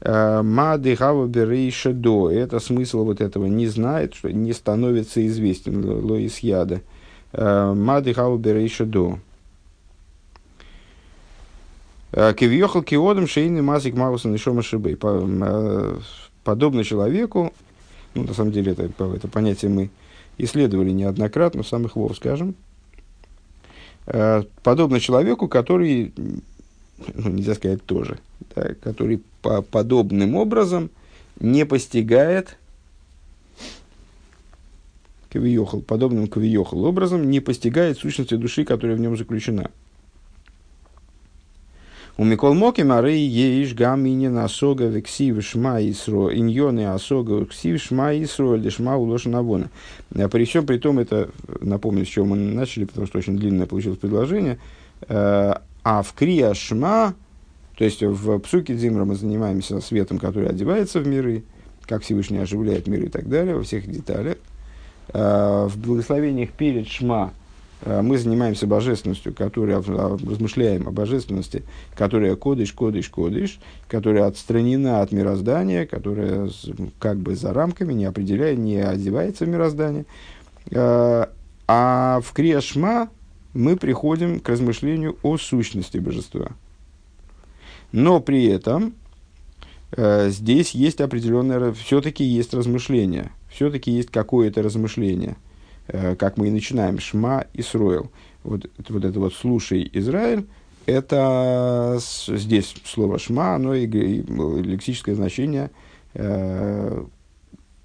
Э, 0.00 0.42
Мады 0.42 0.94
хава 0.94 1.26
берейша 1.26 1.92
до. 1.92 2.30
Это 2.30 2.60
смысл 2.60 3.04
вот 3.04 3.20
этого. 3.20 3.46
Не 3.46 3.66
знает, 3.66 4.14
что 4.14 4.32
не 4.32 4.52
становится 4.52 5.26
известен. 5.26 5.84
Лой 5.84 6.24
из 6.24 6.38
яда. 6.38 6.80
Э, 7.32 7.72
Мады 7.74 8.14
хава 8.14 8.38
берейша 8.38 8.86
до. 8.86 9.18
Кивьехал 12.12 12.82
киодом 12.82 13.26
шейный 13.26 13.62
мазик 13.62 13.94
мауса 13.94 14.28
нишома 14.28 14.62
шибей. 14.62 14.98
Подобно 16.44 16.84
человеку, 16.84 17.52
ну, 18.14 18.24
на 18.24 18.34
самом 18.34 18.52
деле, 18.52 18.72
это, 18.72 19.04
это 19.04 19.28
понятие 19.28 19.70
мы 19.70 19.90
исследовали 20.38 20.90
неоднократно, 20.90 21.62
в 21.62 21.68
самых 21.68 21.96
вов, 21.96 22.16
скажем, 22.16 22.56
Э, 24.06 24.42
подобно 24.62 25.00
человеку, 25.00 25.48
который, 25.48 26.12
ну, 27.14 27.30
нельзя 27.30 27.54
сказать 27.54 27.84
тоже, 27.84 28.18
да, 28.54 28.74
который 28.82 29.22
по 29.42 29.62
подобным 29.62 30.34
образом 30.34 30.90
не 31.38 31.64
постигает 31.64 32.56
кавиохал, 35.30 35.80
подобным 35.80 36.26
кавиохал 36.26 36.84
образом 36.84 37.30
не 37.30 37.40
постигает 37.40 37.98
сущности 37.98 38.34
души, 38.34 38.64
которая 38.64 38.96
в 38.96 39.00
нем 39.00 39.16
заключена. 39.16 39.70
У 42.18 42.24
Микол 42.24 42.52
Моки 42.52 42.82
Мары 42.82 43.12
Еиш 43.12 43.72
Гамини 43.74 44.28
Насога 44.28 44.84
Вексив 44.84 45.42
Шма 45.42 45.80
Исро 45.80 46.28
Иньоны 46.28 46.92
Асога 46.92 47.36
Вексив 47.36 47.80
Шма 47.80 48.12
Исро 48.22 48.54
Лешма 48.54 48.98
Улоша 48.98 49.30
Навона. 49.30 49.70
А 50.14 50.28
при 50.28 50.44
всем 50.44 50.66
при 50.66 50.76
том, 50.76 50.98
это 50.98 51.30
напомню, 51.62 52.04
с 52.04 52.08
чего 52.08 52.26
мы 52.26 52.36
начали, 52.36 52.84
потому 52.84 53.06
что 53.06 53.18
очень 53.18 53.38
длинное 53.38 53.64
получилось 53.64 53.98
предложение. 53.98 54.58
Э, 55.08 55.54
а 55.84 56.02
в 56.02 56.12
Крия 56.12 56.52
Шма, 56.52 57.14
то 57.78 57.84
есть 57.84 58.02
в 58.02 58.38
Псуке 58.40 58.74
Дзимра 58.74 59.06
мы 59.06 59.14
занимаемся 59.14 59.80
светом, 59.80 60.18
который 60.18 60.50
одевается 60.50 61.00
в 61.00 61.06
миры, 61.06 61.44
как 61.86 62.02
Всевышний 62.02 62.38
оживляет 62.38 62.88
миры 62.88 63.06
и 63.06 63.08
так 63.08 63.26
далее, 63.26 63.56
во 63.56 63.62
всех 63.62 63.90
деталях. 63.90 64.36
Э, 65.14 65.66
в 65.66 65.78
благословениях 65.78 66.50
перед 66.50 66.88
Шма 66.88 67.32
мы 67.84 68.16
занимаемся 68.16 68.66
божественностью, 68.66 69.34
которая, 69.34 69.82
размышляем 69.82 70.86
о 70.86 70.92
божественности, 70.92 71.64
которая 71.96 72.36
кодыш, 72.36 72.72
кодыш, 72.72 73.08
кодыш, 73.08 73.58
которая 73.88 74.26
отстранена 74.26 75.00
от 75.00 75.10
мироздания, 75.10 75.86
которая 75.86 76.48
как 77.00 77.18
бы 77.18 77.34
за 77.34 77.52
рамками, 77.52 77.92
не 77.92 78.04
определяет, 78.04 78.58
не 78.58 78.76
одевается 78.76 79.46
в 79.46 79.48
мироздание. 79.48 80.04
Э, 80.70 81.26
а 81.66 82.20
в 82.22 82.32
Криашма 82.32 83.10
мы 83.52 83.76
приходим 83.76 84.38
к 84.38 84.48
размышлению 84.48 85.18
о 85.22 85.36
сущности 85.36 85.98
божества. 85.98 86.52
Но 87.90 88.20
при 88.20 88.46
этом 88.46 88.94
э, 89.96 90.30
здесь 90.30 90.70
есть 90.70 91.00
определенное, 91.00 91.72
все-таки 91.72 92.22
есть 92.22 92.54
размышление, 92.54 93.32
все-таки 93.50 93.90
есть 93.90 94.10
какое-то 94.10 94.62
размышление– 94.62 95.36
Э, 95.46 95.51
как 95.86 96.36
мы 96.36 96.48
и 96.48 96.50
начинаем, 96.50 96.98
Шма 96.98 97.46
Исруэл. 97.54 98.10
Вот, 98.44 98.68
вот 98.88 99.04
это 99.04 99.18
вот 99.20 99.34
«слушай, 99.34 99.88
Израиль», 99.92 100.46
это 100.86 101.98
здесь 102.28 102.74
слово 102.84 103.18
«шма», 103.18 103.54
оно 103.54 103.74
и, 103.74 103.86
и 103.86 104.22
лексическое 104.62 105.14
значение 105.14 105.70
э, 106.14 107.04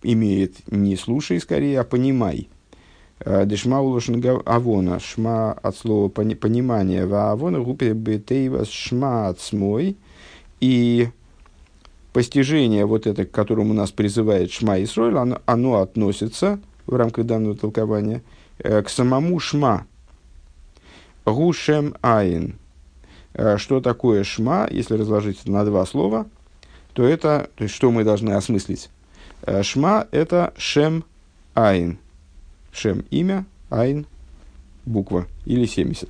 имеет 0.02 0.72
не 0.72 0.96
«слушай» 0.96 1.40
скорее, 1.40 1.82
а 1.82 1.84
«понимай». 1.84 2.50
Э, 3.20 3.46
Дешма 3.46 3.82
улошен 3.82 4.24
авона, 4.46 5.00
шма 5.00 5.54
от 5.54 5.78
слова 5.78 6.10
понимание, 6.10 7.06
ва 7.06 7.32
авона 7.32 7.60
гупе 7.60 7.94
бетейва 7.94 8.66
шма 8.66 9.28
от 9.28 9.40
смой. 9.42 9.96
И 10.60 11.10
постижение 12.14 12.86
вот 12.88 13.06
это, 13.06 13.26
к 13.26 13.32
которому 13.32 13.76
нас 13.76 13.92
призывает 13.92 14.52
шма 14.52 14.82
Исроиль, 14.82 15.18
оно, 15.18 15.40
оно 15.46 15.76
относится 15.82 16.60
в 16.88 16.96
рамках 16.96 17.26
данного 17.26 17.56
толкования 17.56 18.24
э, 18.60 18.82
к 18.82 18.90
самому 18.90 19.40
шма. 19.40 19.86
Гушем 21.26 21.96
айн. 22.02 22.58
Э, 23.34 23.58
что 23.58 23.82
такое 23.82 24.24
шма, 24.24 24.68
если 24.72 24.96
разложить 24.96 25.46
на 25.46 25.64
два 25.66 25.86
слова, 25.86 26.28
то 26.94 27.06
это, 27.06 27.50
то 27.56 27.66
есть 27.66 27.76
что 27.76 27.92
мы 27.92 28.04
должны 28.04 28.32
осмыслить? 28.32 28.90
Э, 29.44 29.62
шма– 29.62 30.08
это 30.12 30.54
шем 30.58 31.04
айн. 31.54 32.00
Шем– 32.72 33.06
имя, 33.12 33.46
айн– 33.70 34.08
буква 34.86 35.28
или 35.46 35.66
70. 35.66 36.10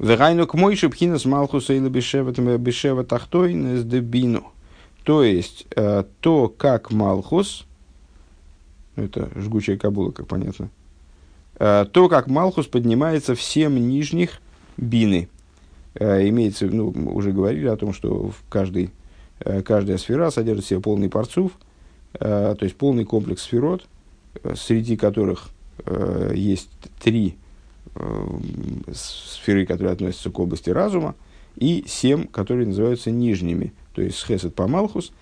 Вегайну 0.00 0.46
к 0.46 0.54
мой 0.54 0.74
шипхинас 0.76 1.24
малхуса 1.26 1.74
или 1.74 1.88
бешева 1.88 3.04
тахтой 3.04 3.52
с 3.76 3.84
дебину. 3.84 4.50
То 5.04 5.22
есть, 5.22 5.66
то, 6.20 6.54
как 6.56 6.90
Малхус, 6.90 7.66
это 8.96 9.30
жгучая 9.36 9.76
кабула, 9.76 10.10
как 10.10 10.26
понятно, 10.26 10.70
э, 11.58 11.86
то, 11.90 12.08
как 12.08 12.28
Малхус 12.28 12.66
поднимается 12.66 13.34
всем 13.34 13.76
нижних 13.76 14.40
бины. 14.76 15.28
Э, 15.94 16.28
имеется, 16.28 16.66
ну, 16.66 16.90
уже 16.90 17.32
говорили 17.32 17.66
о 17.66 17.76
том, 17.76 17.92
что 17.92 18.30
в 18.30 18.42
каждой, 18.48 18.90
э, 19.40 19.62
каждая 19.62 19.98
сфера 19.98 20.30
содержит 20.30 20.64
в 20.64 20.68
себе 20.68 20.80
полный 20.80 21.08
парцув, 21.08 21.52
то 22.18 22.58
есть 22.60 22.74
полный 22.74 23.04
комплекс 23.04 23.42
сферот, 23.42 23.86
среди 24.56 24.96
которых 24.96 25.50
есть 26.34 26.68
три 27.00 27.36
сферы, 28.92 29.64
которые 29.64 29.92
относятся 29.92 30.28
к 30.30 30.38
области 30.40 30.70
разума, 30.70 31.14
и 31.54 31.84
семь, 31.86 32.26
которые 32.26 32.66
называются 32.66 33.12
нижними, 33.12 33.72
то 33.94 34.02
есть 34.02 34.26
Хесед 34.26 34.56
по 34.56 34.66
Малхус. 34.66 35.12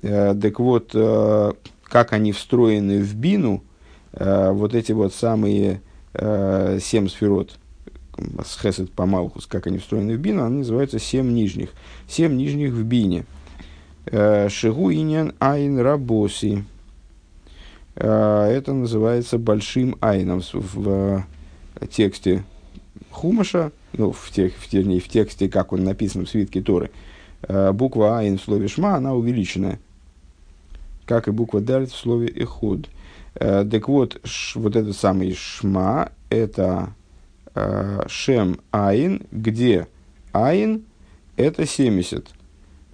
Так 0.00 0.60
вот, 0.60 0.94
как 1.88 2.12
они 2.12 2.32
встроены 2.32 3.00
в 3.00 3.14
бину, 3.14 3.62
э, 4.12 4.50
вот 4.52 4.74
эти 4.74 4.92
вот 4.92 5.14
самые 5.14 5.80
э, 6.14 6.78
семь 6.80 7.08
сферот, 7.08 7.58
с 8.44 8.60
хесед 8.60 8.90
по 8.92 9.06
малхус, 9.06 9.46
как 9.46 9.66
они 9.66 9.78
встроены 9.78 10.16
в 10.16 10.20
бину, 10.20 10.44
они 10.44 10.58
называются 10.58 10.98
семь 10.98 11.32
нижних. 11.32 11.70
Семь 12.08 12.36
нижних 12.36 12.72
в 12.72 12.82
бине. 12.82 13.24
Шигу 14.10 14.90
иньян 14.90 15.34
айн 15.38 15.78
рабоси. 15.78 16.64
Это 17.94 18.72
называется 18.72 19.38
большим 19.38 19.96
айном 20.00 20.42
в 20.52 21.24
тексте 21.90 22.42
Хумаша, 23.10 23.72
ну, 23.92 24.12
в, 24.12 24.30
тех, 24.30 24.54
в, 24.54 24.72
вернее, 24.72 25.00
в 25.00 25.08
тексте, 25.08 25.48
как 25.48 25.72
он 25.72 25.84
написан 25.84 26.26
в 26.26 26.28
свитке 26.30 26.60
Торы, 26.60 26.90
буква 27.72 28.18
Айн 28.18 28.38
в 28.38 28.42
слове 28.42 28.68
Шма, 28.68 28.96
она 28.96 29.14
увеличенная, 29.14 29.78
как 31.08 31.26
и 31.26 31.32
буква 31.32 31.60
Даль 31.60 31.86
в 31.86 31.96
слове 31.96 32.28
Эхуд. 32.28 32.88
Так 33.34 33.88
вот, 33.88 34.20
ш, 34.24 34.58
вот 34.60 34.76
этот 34.76 34.96
самый 34.96 35.32
Шма, 35.32 36.10
это 36.28 36.92
э, 37.54 38.02
Шем 38.08 38.60
Айн, 38.70 39.22
где 39.30 39.86
Айн 40.32 40.82
это 41.36 41.66
70. 41.66 42.28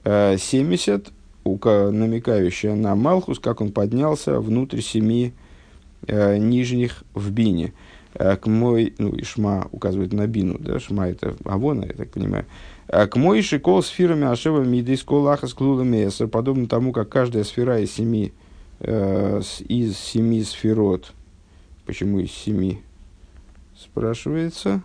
Э, 0.05 0.37
70, 0.39 1.09
намекающая 1.45 2.75
на 2.75 2.95
Малхус, 2.95 3.39
как 3.39 3.61
он 3.61 3.73
поднялся 3.73 4.39
внутрь 4.39 4.81
семи 4.81 5.33
э, 6.07 6.37
нижних 6.37 7.05
в 7.15 7.31
бине. 7.31 7.73
Э, 8.15 8.37
к 8.37 8.47
мой, 8.47 8.95
ну, 8.99 9.11
и 9.11 9.25
Шма 9.25 9.69
указывает 9.73 10.13
на 10.13 10.27
бину, 10.27 10.59
да, 10.59 10.79
Шма 10.79 11.09
это 11.09 11.35
Авона, 11.45 11.85
я 11.85 11.95
так 11.95 12.11
понимаю. 12.11 12.45
Э, 12.45 12.74
к 12.89 13.17
мой 13.17 13.43
шикол 13.43 13.83
сферами 13.83 14.27
Ашева 14.27 14.63
Мидейс 14.63 15.03
Колаха 15.03 15.47
с 15.47 15.55
Клулами 15.55 16.09
подобно 16.27 16.67
тому, 16.67 16.93
как 16.93 17.09
каждая 17.09 17.45
сфера 17.45 17.81
из 17.81 17.93
семи, 17.93 18.33
э, 18.81 19.41
из 19.69 19.99
семи 19.99 20.43
сферот, 20.43 21.13
почему 21.87 22.21
из 22.21 22.31
семи, 22.31 22.83
спрашивается, 23.77 24.83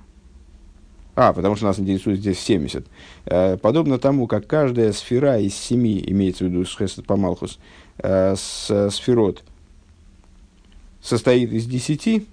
а, 1.15 1.33
потому 1.33 1.57
что 1.57 1.65
нас 1.65 1.77
интересует 1.79 2.19
здесь 2.19 2.39
70. 2.39 2.87
Э, 3.25 3.57
подобно 3.57 3.99
тому, 3.99 4.25
как 4.25 4.47
каждая 4.47 4.93
сфера 4.93 5.37
из 5.37 5.53
семи, 5.53 6.01
имеется 6.07 6.45
в 6.45 6.47
виду 6.47 6.63
Шхесет 6.63 7.05
Памалхус, 7.05 7.59
э, 7.97 8.35
с 8.37 8.89
сферот 8.91 9.43
состоит 11.01 11.51
из 11.51 11.65
десяти, 11.65 12.25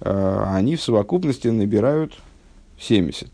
э, 0.00 0.44
они 0.48 0.74
в 0.74 0.82
совокупности 0.82 1.46
набирают 1.46 2.18
70. 2.76 3.30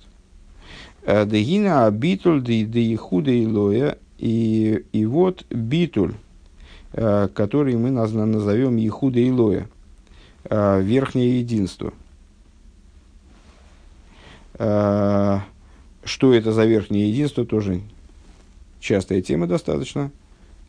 Дегина 1.06 1.90
битуль 1.90 2.42
де 2.42 2.94
ихуда 2.94 3.30
и. 3.30 3.94
И, 4.18 5.06
вот 5.06 5.46
битуль, 5.50 6.14
который 6.92 7.76
мы 7.76 7.90
назовем 7.90 8.76
Ихуда 8.76 9.20
лоя, 9.30 9.66
верхнее 10.44 11.40
единство– 11.40 11.92
что 16.04 16.34
это 16.34 16.52
за 16.52 16.66
верхнее 16.66 17.08
единство, 17.08 17.46
тоже 17.46 17.80
частая 18.78 19.22
тема 19.22 19.46
достаточно. 19.46 20.10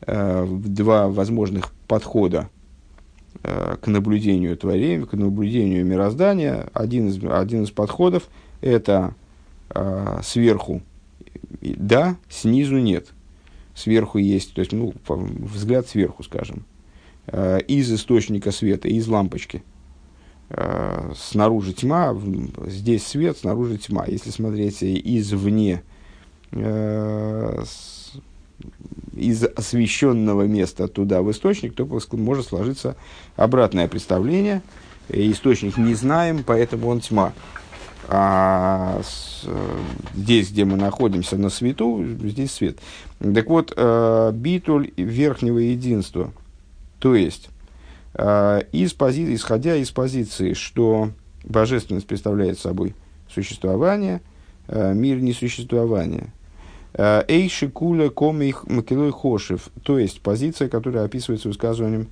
Два 0.07 1.09
возможных 1.09 1.73
подхода 1.87 2.49
к 3.43 3.81
наблюдению 3.85 4.55
творения, 4.55 5.05
к 5.05 5.11
наблюдению 5.13 5.85
мироздания. 5.85 6.69
Один 6.73 7.09
из, 7.09 7.21
один 7.23 7.63
из 7.63 7.71
подходов– 7.71 8.29
это 8.61 9.13
сверху 10.23 10.81
да, 11.61 12.17
снизу 12.29 12.77
нет. 12.77 13.07
Сверху 13.75 14.17
есть, 14.17 14.53
то 14.53 14.59
есть, 14.59 14.71
ну, 14.71 14.93
взгляд 15.07 15.87
сверху, 15.87 16.23
скажем, 16.23 16.65
из 17.31 17.91
источника 17.91 18.51
света, 18.51 18.87
из 18.87 19.07
лампочки– 19.07 19.63
Э, 20.53 21.13
снаружи 21.15 21.71
тьма, 21.71 22.13
здесь 22.65 23.07
свет, 23.07 23.37
снаружи 23.37 23.77
тьма. 23.77 24.05
Если 24.07 24.31
смотреть 24.31 24.83
извне, 24.83 25.81
из 29.13 29.45
освещенного 29.45 30.43
места 30.43 30.89
туда 30.89 31.21
в 31.21 31.31
источник, 31.31 31.73
то 31.73 31.87
может 32.11 32.47
сложиться 32.47 32.97
обратное 33.37 33.87
представление. 33.87 34.61
Источник 35.07 35.77
не 35.77 35.93
знаем, 35.93 36.43
поэтому 36.45 36.89
он 36.89 36.99
тьма. 36.99 37.31
А 38.07 39.01
с, 39.03 39.45
здесь, 40.15 40.51
где 40.51 40.65
мы 40.65 40.75
находимся 40.75 41.37
на 41.37 41.49
свету, 41.49 42.03
здесь 42.05 42.51
свет. 42.51 42.79
Так 43.19 43.47
вот, 43.47 43.73
э, 43.75 44.31
битуль 44.33 44.91
верхнего 44.97 45.59
единства, 45.59 46.31
то 46.99 47.15
есть 47.15 47.49
а, 48.13 48.59
из 48.71 48.93
пози... 48.93 49.33
исходя 49.33 49.75
из 49.75 49.91
позиции, 49.91 50.53
что 50.53 51.11
божественность 51.43 52.07
представляет 52.07 52.59
собой 52.59 52.95
существование, 53.33 54.21
мир 54.67 55.19
несуществования. 55.19 56.33
Эйши 56.93 57.69
куля 57.69 58.09
комих 58.09 58.67
макилой 58.67 59.11
хошев, 59.11 59.69
то 59.83 59.97
есть 59.97 60.21
позиция, 60.21 60.67
которая 60.67 61.05
описывается 61.05 61.47
высказыванием 61.47 62.07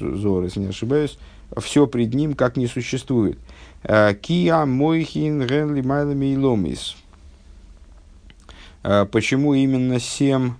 Зора, 0.00 0.44
если 0.44 0.60
не 0.60 0.68
ошибаюсь, 0.68 1.18
все 1.58 1.86
пред 1.86 2.14
ним 2.14 2.34
как 2.34 2.56
не 2.56 2.66
существует. 2.66 3.38
Кия 3.86 4.64
мойхин 4.64 5.42
ренли 5.42 5.80
майлами 5.80 6.36
ломис. 6.36 6.96
Почему 8.82 9.54
именно 9.54 10.00
семь 10.00 10.52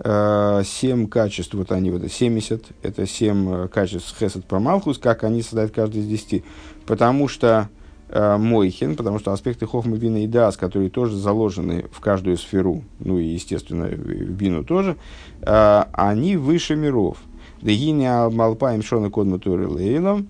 Э, 0.00 0.62
семь 0.64 1.08
качеств, 1.08 1.54
вот 1.54 1.72
они, 1.72 1.90
вот 1.90 2.08
70, 2.08 2.66
это 2.82 3.04
семь 3.04 3.48
э, 3.50 3.68
качеств 3.68 4.16
Хесед 4.16 4.44
Памалхус, 4.44 4.98
как 4.98 5.24
они 5.24 5.42
создают 5.42 5.72
каждый 5.72 6.02
из 6.02 6.06
десяти. 6.06 6.44
Потому 6.86 7.26
что 7.26 7.68
э, 8.08 8.36
Мойхин, 8.36 8.94
потому 8.94 9.18
что 9.18 9.32
аспекты 9.32 9.66
Хохма, 9.66 9.96
Бина 9.96 10.22
и 10.22 10.28
Дас, 10.28 10.56
которые 10.56 10.88
тоже 10.88 11.16
заложены 11.16 11.86
в 11.90 11.98
каждую 11.98 12.36
сферу, 12.36 12.84
ну 13.00 13.18
и, 13.18 13.24
естественно, 13.24 13.86
в 13.88 14.30
Бину 14.30 14.62
тоже, 14.62 14.96
э, 15.42 15.84
они 15.92 16.36
выше 16.36 16.76
миров. 16.76 17.18
Дегиня 17.60 18.30
Малпаем 18.30 18.84
Шона 18.84 19.10
Кодматуры 19.10 19.66
Лейлом, 19.66 20.28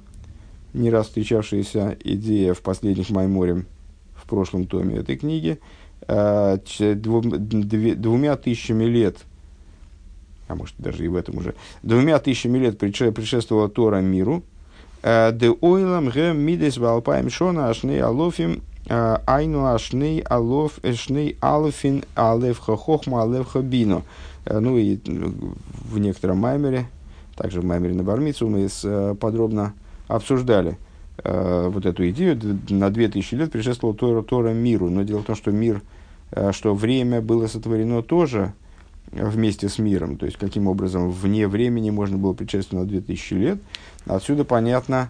не 0.74 0.90
раз 0.90 1.06
встречавшаяся 1.06 1.96
идея 2.04 2.54
в 2.54 2.60
последних 2.60 3.10
Майморе 3.10 3.64
в 4.14 4.26
прошлом 4.28 4.66
томе 4.66 4.96
этой 4.96 5.16
книги, 5.16 5.58
э, 6.06 6.58
двумя 6.66 8.36
тысячами 8.36 8.84
лет– 8.84 9.18
а 10.48 10.54
может 10.54 10.74
даже 10.78 11.04
и 11.04 11.08
в 11.08 11.14
этом 11.14 11.36
уже, 11.36 11.54
двумя 11.82 12.18
тысячами 12.18 12.58
лет 12.58 12.78
предшествовала 12.78 13.68
Тора 13.68 14.00
миру, 14.00 14.42
э, 15.02 15.30
де 15.32 15.50
ойлам 15.50 16.08
ге 16.08 16.32
мидес 16.32 16.78
валпаем 16.78 17.30
шона 17.30 17.68
ашней 17.68 18.02
алофим 18.02 18.62
э, 18.88 19.18
айну 19.26 19.66
ашней 19.66 20.20
алоф 20.20 20.80
эшней 20.82 21.36
алофин 21.40 22.04
алев 22.16 22.58
хохма 22.58 23.22
алев 23.22 23.46
хабино. 23.46 24.02
Ну 24.50 24.78
и 24.78 24.98
в 25.04 25.98
некотором 25.98 26.38
маймере, 26.38 26.86
также 27.36 27.60
в 27.60 27.66
маймере 27.66 27.94
на 27.94 28.02
Бармицу 28.02 28.48
мы 28.48 28.66
подробно 29.16 29.74
обсуждали 30.08 30.76
вот 31.22 31.84
эту 31.84 32.08
идею. 32.10 32.40
На 32.68 32.90
две 32.90 33.08
тысячи 33.08 33.34
лет 33.34 33.50
предшествовала 33.50 33.96
Тора, 33.96 34.22
Тора 34.22 34.50
миру. 34.50 34.88
Но 34.88 35.02
дело 35.02 35.20
в 35.20 35.24
том, 35.24 35.34
что 35.34 35.50
мир, 35.50 35.82
что 36.52 36.74
время 36.74 37.20
было 37.20 37.48
сотворено 37.48 38.02
тоже 38.02 38.52
вместе 39.12 39.68
с 39.68 39.78
миром, 39.78 40.16
то 40.16 40.26
есть 40.26 40.38
каким 40.38 40.66
образом 40.66 41.10
вне 41.10 41.48
времени 41.48 41.90
можно 41.90 42.18
было 42.18 42.32
предшествовать 42.32 42.86
на 42.86 42.90
2000 42.90 43.34
лет. 43.34 43.58
Отсюда 44.06 44.44
понятно, 44.44 45.08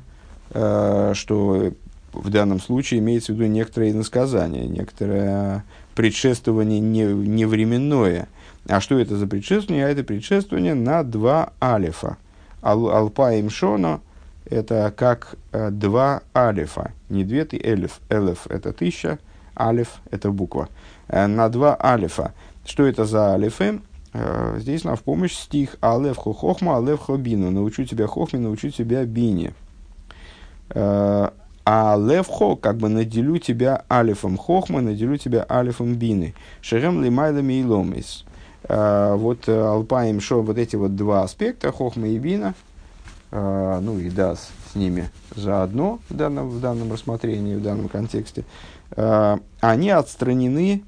э, 0.50 1.12
что 1.14 1.72
в 2.12 2.30
данном 2.30 2.60
случае 2.60 3.00
имеется 3.00 3.32
в 3.32 3.36
виду 3.36 3.46
некоторое 3.50 3.90
иносказание, 3.90 4.66
некоторое 4.66 5.64
предшествование 5.94 6.80
не, 6.80 7.04
не. 7.04 8.26
А 8.66 8.80
что 8.80 8.98
это 8.98 9.16
за 9.16 9.26
предшествование? 9.26 9.86
А 9.86 9.88
это 9.88 10.04
предшествование 10.04 10.74
на 10.74 11.02
два 11.02 11.52
алифа. 11.60 12.18
Ал, 12.62 13.12
шоно– 13.50 14.00
это 14.50 14.92
как 14.96 15.36
э, 15.52 15.70
два 15.70 16.22
алифа, 16.34 16.92
не 17.08 17.24
две 17.24 17.44
ты 17.44 17.56
элиф. 17.56 18.00
Элиф– 18.08 18.46
это 18.48 18.72
тысяча, 18.72 19.18
алиф– 19.58 20.00
это 20.10 20.30
буква. 20.30 20.68
Э, 21.08 21.26
на 21.26 21.48
два 21.48 21.76
алифа. 21.80 22.32
Что 22.64 22.86
это 22.86 23.04
за 23.04 23.34
алифы? 23.34 23.80
Э, 24.12 24.56
здесь 24.58 24.84
нам 24.84 24.96
в 24.96 25.02
помощь 25.02 25.34
стих 25.34 25.76
«Алев 25.80 26.16
хо 26.16 26.32
хохма, 26.32 26.78
алев 26.78 27.00
хо 27.00 27.16
бину». 27.16 27.50
«Научу 27.50 27.84
тебя 27.84 28.06
хохме, 28.06 28.38
научу 28.40 28.70
тебя 28.70 29.04
бине». 29.04 29.54
А 31.70 31.98
левхо, 31.98 32.56
как 32.56 32.78
бы 32.78 32.88
наделю 32.88 33.36
тебя 33.36 33.84
алифом 33.90 34.38
хохма, 34.38 34.80
наделю 34.80 35.18
тебя 35.18 35.44
алифом 35.50 35.96
бины. 35.96 36.34
Шерем 36.62 37.02
лимайлами 37.02 37.60
и 37.60 37.64
ломис. 37.64 38.24
Э, 38.62 39.14
вот 39.14 39.46
алпаем 39.46 40.18
шо, 40.18 40.40
вот 40.40 40.56
эти 40.56 40.76
вот 40.76 40.96
два 40.96 41.24
аспекта, 41.24 41.70
хохма 41.70 42.08
и 42.08 42.18
бина, 42.18 42.54
ну 43.30 43.98
и 43.98 44.10
дас 44.10 44.50
с 44.72 44.74
ними 44.74 45.10
заодно 45.36 46.00
в 46.08 46.14
данном, 46.14 46.48
в 46.48 46.60
данном 46.60 46.92
рассмотрении, 46.92 47.54
в 47.54 47.62
данном 47.62 47.88
контексте, 47.88 48.44
они 49.60 49.90
отстранены 49.90 50.82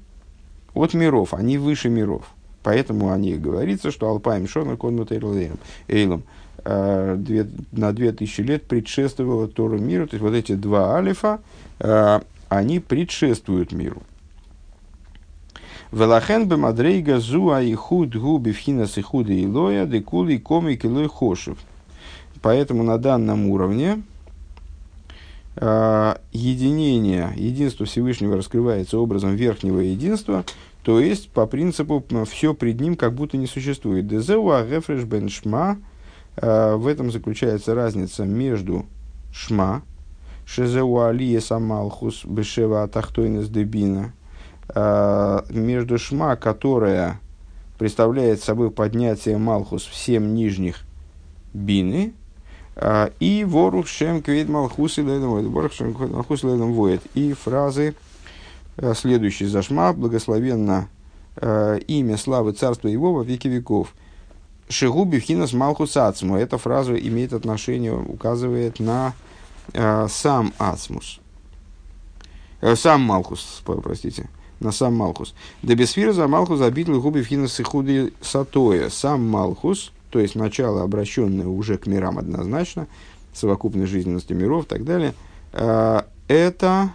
от 0.73 0.93
миров, 0.93 1.33
они 1.33 1.57
выше 1.57 1.89
миров. 1.89 2.25
Поэтому 2.63 3.11
о 3.11 3.17
них 3.17 3.41
говорится, 3.41 3.91
что 3.91 4.07
Алпаем 4.07 4.47
Шона 4.47 4.77
Конмут 4.77 5.11
Эйлом. 5.11 6.23
э, 6.63 7.15
две, 7.17 7.47
на 7.71 7.91
2000 7.91 8.41
лет 8.41 8.63
предшествовала 8.63 9.47
Тору 9.47 9.79
миру. 9.79 10.07
То 10.07 10.15
есть 10.15 10.21
вот 10.21 10.33
эти 10.33 10.53
два 10.53 10.95
алифа, 10.95 11.39
они 12.49 12.79
предшествуют 12.79 13.71
миру. 13.71 14.03
Велахен 15.91 16.47
бы 16.47 16.57
мадрейга 16.57 17.19
зуа 17.19 17.61
и 17.61 17.73
худ 17.73 18.15
губи 18.15 18.51
вхинас 18.51 18.97
и 18.97 19.01
худы 19.01 19.41
и 19.41 19.47
лоя, 19.47 19.85
декули 19.85 20.37
коми 20.37 20.75
килой 20.75 21.07
хошев. 21.07 21.57
Поэтому 22.41 22.83
на 22.83 22.97
данном 22.97 23.47
уровне 23.47 24.03
э, 25.55 26.15
единение, 26.31 27.33
единство 27.35 27.85
Всевышнего 27.85 28.35
раскрывается 28.37 28.97
образом 28.97 29.35
верхнего 29.35 29.79
единства, 29.79 30.43
то 30.83 30.99
есть 30.99 31.29
по 31.29 31.45
принципу 31.45 32.03
все 32.29 32.53
пред 32.53 32.81
ним 32.81 32.95
как 32.95 33.13
будто 33.13 33.37
не 33.37 33.47
существует. 33.47 34.07
Дезеуа 34.07 34.65
гефреш 34.65 35.03
бен 35.03 35.29
шма, 35.29 35.77
э, 36.37 36.75
в 36.75 36.87
этом 36.87 37.11
заключается 37.11 37.75
разница 37.75 38.25
между 38.25 38.85
шма, 39.31 39.83
шезеуа 40.45 41.09
алия 41.09 41.39
самалхус 41.39 42.25
бешева 42.25 42.83
атахтойнес 42.83 43.47
дебина, 43.49 44.13
Э, 44.73 45.41
между 45.49 45.97
шма, 45.97 46.35
которая 46.35 47.19
представляет 47.77 48.41
собой 48.41 48.71
поднятие 48.71 49.37
Малхус 49.37 49.83
всем 49.83 50.33
нижних 50.33 50.83
бины, 51.53 52.13
и 53.19 53.45
ворух 53.47 53.87
шем 53.87 54.21
квейд 54.21 54.49
Малхус 54.49 54.97
и 54.97 55.01
ледом 55.01 55.31
воет. 55.31 55.45
Ворух 55.47 55.73
шем 55.73 55.93
квейд 55.93 56.11
Малхус 56.11 56.43
и 56.43 56.47
ледом 56.47 56.73
воет. 56.73 57.01
И 57.13 57.33
фразы 57.33 57.95
э, 58.77 58.93
следующие 58.95 59.49
за 59.49 59.61
шма, 59.61 59.93
благословенно 59.93 60.87
имя 61.87 62.17
славы 62.17 62.51
царства 62.51 62.89
его 62.89 63.13
во 63.13 63.23
веки 63.23 63.47
веков. 63.47 63.93
Шигуби 64.67 65.19
вхинас 65.19 65.53
Малхус 65.53 65.95
Ацму. 65.95 66.35
Эта 66.35 66.57
фраза 66.57 66.93
имеет 66.95 67.31
отношение, 67.31 67.93
указывает 67.93 68.79
на 68.79 69.13
сам 69.73 70.53
Ацмус. 70.57 71.21
Сам 72.75 73.01
Малхус, 73.01 73.61
простите 73.65 74.29
на 74.61 74.71
сам 74.71 74.95
Малхус. 74.95 75.33
Да 75.63 75.75
бесфира 75.75 76.13
за 76.13 76.27
Малхус 76.27 76.61
обитель 76.61 76.95
губи 76.95 77.23
финас 77.23 77.59
и 77.59 77.63
худи 77.63 78.13
сатоя. 78.21 78.89
Сам 78.89 79.27
Малхус, 79.27 79.91
то 80.11 80.19
есть 80.19 80.35
начало, 80.35 80.83
обращенное 80.83 81.47
уже 81.47 81.77
к 81.77 81.87
мирам 81.87 82.19
однозначно, 82.19 82.87
совокупной 83.33 83.87
жизненности 83.87 84.33
миров 84.33 84.65
и 84.65 84.67
так 84.67 84.85
далее, 84.85 85.13
э, 85.53 86.01
это 86.27 86.91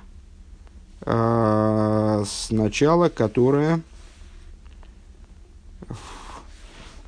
э, 1.01 2.25
начало, 2.51 3.09
которое 3.09 3.81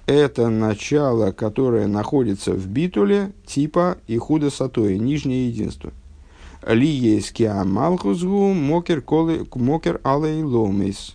это 0.07 0.49
начало, 0.49 1.33
которое 1.33 1.87
находится 1.87 2.53
в 2.53 2.67
битуле 2.67 3.33
типа 3.47 3.99
Ихуда 4.09 4.51
Сатоя, 4.51 4.99
нижнее 4.99 5.49
единство– 5.49 5.93
ли 6.67 6.89
есть 6.89 7.39
Малхусгу 7.41 8.53
мокер, 8.53 9.01
колы, 9.01 9.47
мокер 9.55 10.01
алей 10.03 10.43
ломис, 10.43 11.15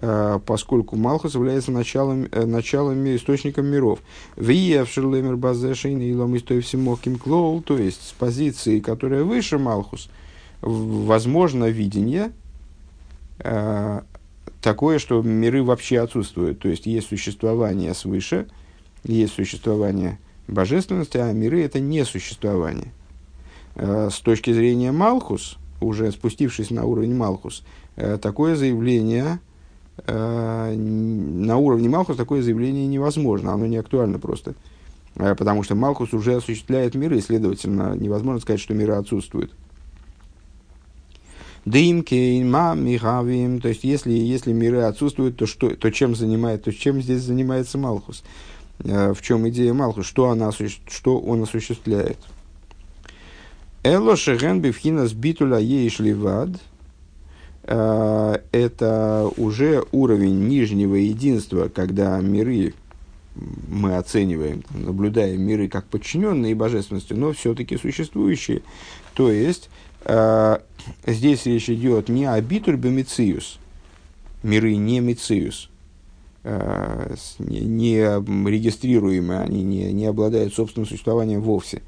поскольку 0.00 0.96
Малхус 0.96 1.34
является 1.34 1.72
началом, 1.72 2.28
э, 2.30 2.44
началом 2.44 3.04
источником 3.16 3.66
миров. 3.66 4.00
Виевшерлемер 4.36 5.36
базешин 5.36 6.00
и 6.00 6.14
ломис 6.14 6.42
то 6.42 6.60
всемоким 6.60 7.18
клоул, 7.18 7.62
то 7.62 7.76
есть 7.76 8.08
с 8.08 8.12
позиции, 8.12 8.80
которая 8.80 9.24
выше 9.24 9.58
Малхус, 9.58 10.08
возможно 10.60 11.66
видение 11.66 12.32
э, 13.40 14.00
такое, 14.62 14.98
что 14.98 15.22
миры 15.22 15.62
вообще 15.62 16.00
отсутствуют. 16.00 16.60
То 16.60 16.68
есть 16.68 16.86
есть 16.86 17.08
существование 17.08 17.94
свыше, 17.94 18.46
есть 19.04 19.34
существование 19.34 20.18
божественности, 20.46 21.18
а 21.18 21.32
миры 21.32 21.62
это 21.62 21.80
не 21.80 22.04
существование. 22.04 22.92
Э, 23.74 24.10
с 24.12 24.20
точки 24.20 24.52
зрения 24.52 24.92
Малхус, 24.92 25.58
уже 25.80 26.10
спустившись 26.12 26.70
на 26.70 26.84
уровень 26.84 27.14
Малхус, 27.14 27.64
э, 27.96 28.18
такое 28.18 28.56
заявление 28.56 29.24
э, 29.34 29.47
на 30.06 31.56
уровне 31.56 31.88
Малхус 31.88 32.16
такое 32.16 32.42
заявление 32.42 32.86
невозможно, 32.86 33.52
оно 33.52 33.66
не 33.66 33.76
актуально 33.76 34.18
просто. 34.18 34.54
Потому 35.14 35.62
что 35.62 35.74
Малхус 35.74 36.12
уже 36.14 36.36
осуществляет 36.36 36.94
миры, 36.94 37.18
и, 37.18 37.20
следовательно, 37.20 37.94
невозможно 37.96 38.40
сказать, 38.40 38.60
что 38.60 38.74
миры 38.74 38.94
отсутствуют. 38.94 39.52
Дымкейн, 41.64 42.48
мамихавим, 42.48 43.60
то 43.60 43.68
есть 43.68 43.84
если, 43.84 44.12
если 44.12 44.52
миры 44.52 44.82
отсутствуют, 44.82 45.36
то, 45.36 45.46
что, 45.46 45.70
то 45.70 45.90
чем 45.90 46.14
занимает, 46.14 46.64
то 46.64 46.72
чем 46.72 47.02
здесь 47.02 47.22
занимается 47.22 47.78
Малхус? 47.78 48.22
В 48.78 49.18
чем 49.20 49.48
идея 49.48 49.74
Малхус? 49.74 50.06
Что, 50.06 50.30
она, 50.30 50.50
что 50.52 51.18
он 51.18 51.42
осуществляет? 51.42 52.18
Эло 53.82 54.16
шеген 54.16 54.60
бифхинас 54.60 55.12
битуля 55.12 55.58
ейшливад. 55.58 56.50
Э, 56.50 56.54
это 57.70 59.30
уже 59.36 59.84
уровень 59.92 60.48
нижнего 60.48 60.94
единства, 60.94 61.68
когда 61.68 62.18
миры 62.18 62.72
мы 63.68 63.96
оцениваем, 63.96 64.64
наблюдаем 64.70 65.40
миры 65.42 65.68
как 65.68 65.86
подчиненные 65.86 66.54
божественности, 66.54 67.12
но 67.12 67.32
все-таки 67.32 67.76
существующие. 67.76 68.62
То 69.14 69.30
есть, 69.30 69.70
э, 70.04 70.58
здесь 71.06 71.46
речь 71.46 71.70
идет 71.70 72.08
не 72.08 72.26
о 72.26 72.40
битуль 72.40 72.76
бемициус, 72.76 73.58
миры 74.42 74.76
не 74.76 75.00
мициус, 75.00 75.70
э, 76.44 77.14
не, 77.38 77.98
регистрируемые, 78.50 79.40
они 79.40 79.62
не, 79.62 79.92
не 79.92 80.06
обладают 80.06 80.54
собственным 80.54 80.88
существованием 80.88 81.40
вовсе, 81.40 81.82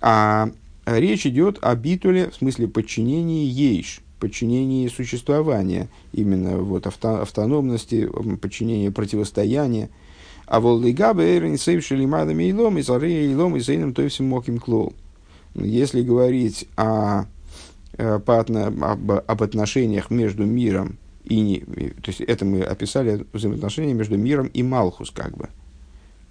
а 0.00 0.50
речь 0.86 1.26
идет 1.26 1.58
о 1.62 1.74
битуле, 1.74 2.30
в 2.30 2.36
смысле 2.36 2.68
подчинении 2.68 3.46
ейш, 3.46 4.00
подчинении 4.22 4.86
существования, 4.86 5.88
именно 6.12 6.58
вот 6.58 6.86
авто, 6.86 7.22
автономности, 7.22 8.08
подчинении 8.40 8.88
противостояния. 8.88 9.90
А 10.46 10.60
волдыгабе 10.60 11.24
эйрен 11.24 11.58
сейвшили 11.58 12.06
мадами 12.06 12.44
илом, 12.44 12.78
и 12.78 12.82
заре 12.82 13.28
илом, 13.32 13.56
и 13.56 13.60
зейном 13.60 13.92
то 13.92 14.08
всем 14.08 14.28
моким 14.28 14.58
клоу. 14.58 14.92
Если 15.56 16.02
говорить 16.02 16.68
о, 16.76 17.24
э, 17.98 18.20
по, 18.20 18.38
об, 18.38 19.10
об 19.10 19.42
отношениях 19.42 20.10
между 20.10 20.44
миром 20.44 20.98
и 21.24 21.40
не, 21.40 21.58
то 21.58 22.08
есть 22.08 22.20
это 22.20 22.44
мы 22.44 22.62
описали 22.62 23.26
взаимоотношения 23.32 23.92
между 23.92 24.16
миром 24.16 24.46
и 24.46 24.62
Малхус, 24.62 25.10
как 25.10 25.36
бы– 25.36 25.48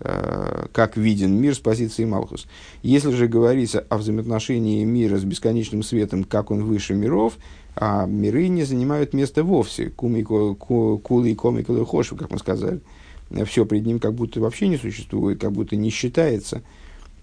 Э, 0.04 0.66
как 0.72 0.98
виден 0.98 1.36
мир 1.40 1.54
с 1.54 1.60
позиции 1.60 2.06
Малхус. 2.06 2.48
Если 2.82 3.12
же 3.12 3.28
говорится 3.28 3.86
о 3.88 3.98
взаимоотношении 3.98 4.84
мира 4.84 5.18
с 5.18 5.24
бесконечным 5.24 5.84
светом, 5.84 6.24
как 6.24 6.50
он 6.50 6.64
выше 6.64 6.96
миров, 6.96 7.38
а 7.76 8.06
миры 8.06 8.48
не 8.48 8.64
занимают 8.64 9.14
места 9.14 9.44
вовсе. 9.44 9.90
Кули 9.90 10.22
и 10.22 11.36
коми 11.36 11.86
хошу, 11.86 12.16
как 12.16 12.32
мы 12.32 12.40
сказали. 12.40 12.82
Все 13.46 13.66
пред 13.66 13.86
ним 13.86 14.00
как 14.00 14.14
будто 14.14 14.42
вообще 14.42 14.68
не 14.68 14.78
существует, 14.78 15.40
как 15.40 15.52
будто 15.52 15.76
не 15.76 15.90
считается. 15.90 16.62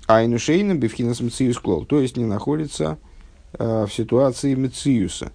А 0.06 0.24
инушейна 0.24 0.74
бифхинас 0.74 1.20
мциюс 1.20 1.58
клол, 1.58 1.84
то 1.84 2.00
есть 2.00 2.16
не 2.16 2.24
находится 2.24 2.98
э, 3.52 3.87
в 3.87 3.92
ситуации 3.92 4.54
мциюса. 4.54 5.32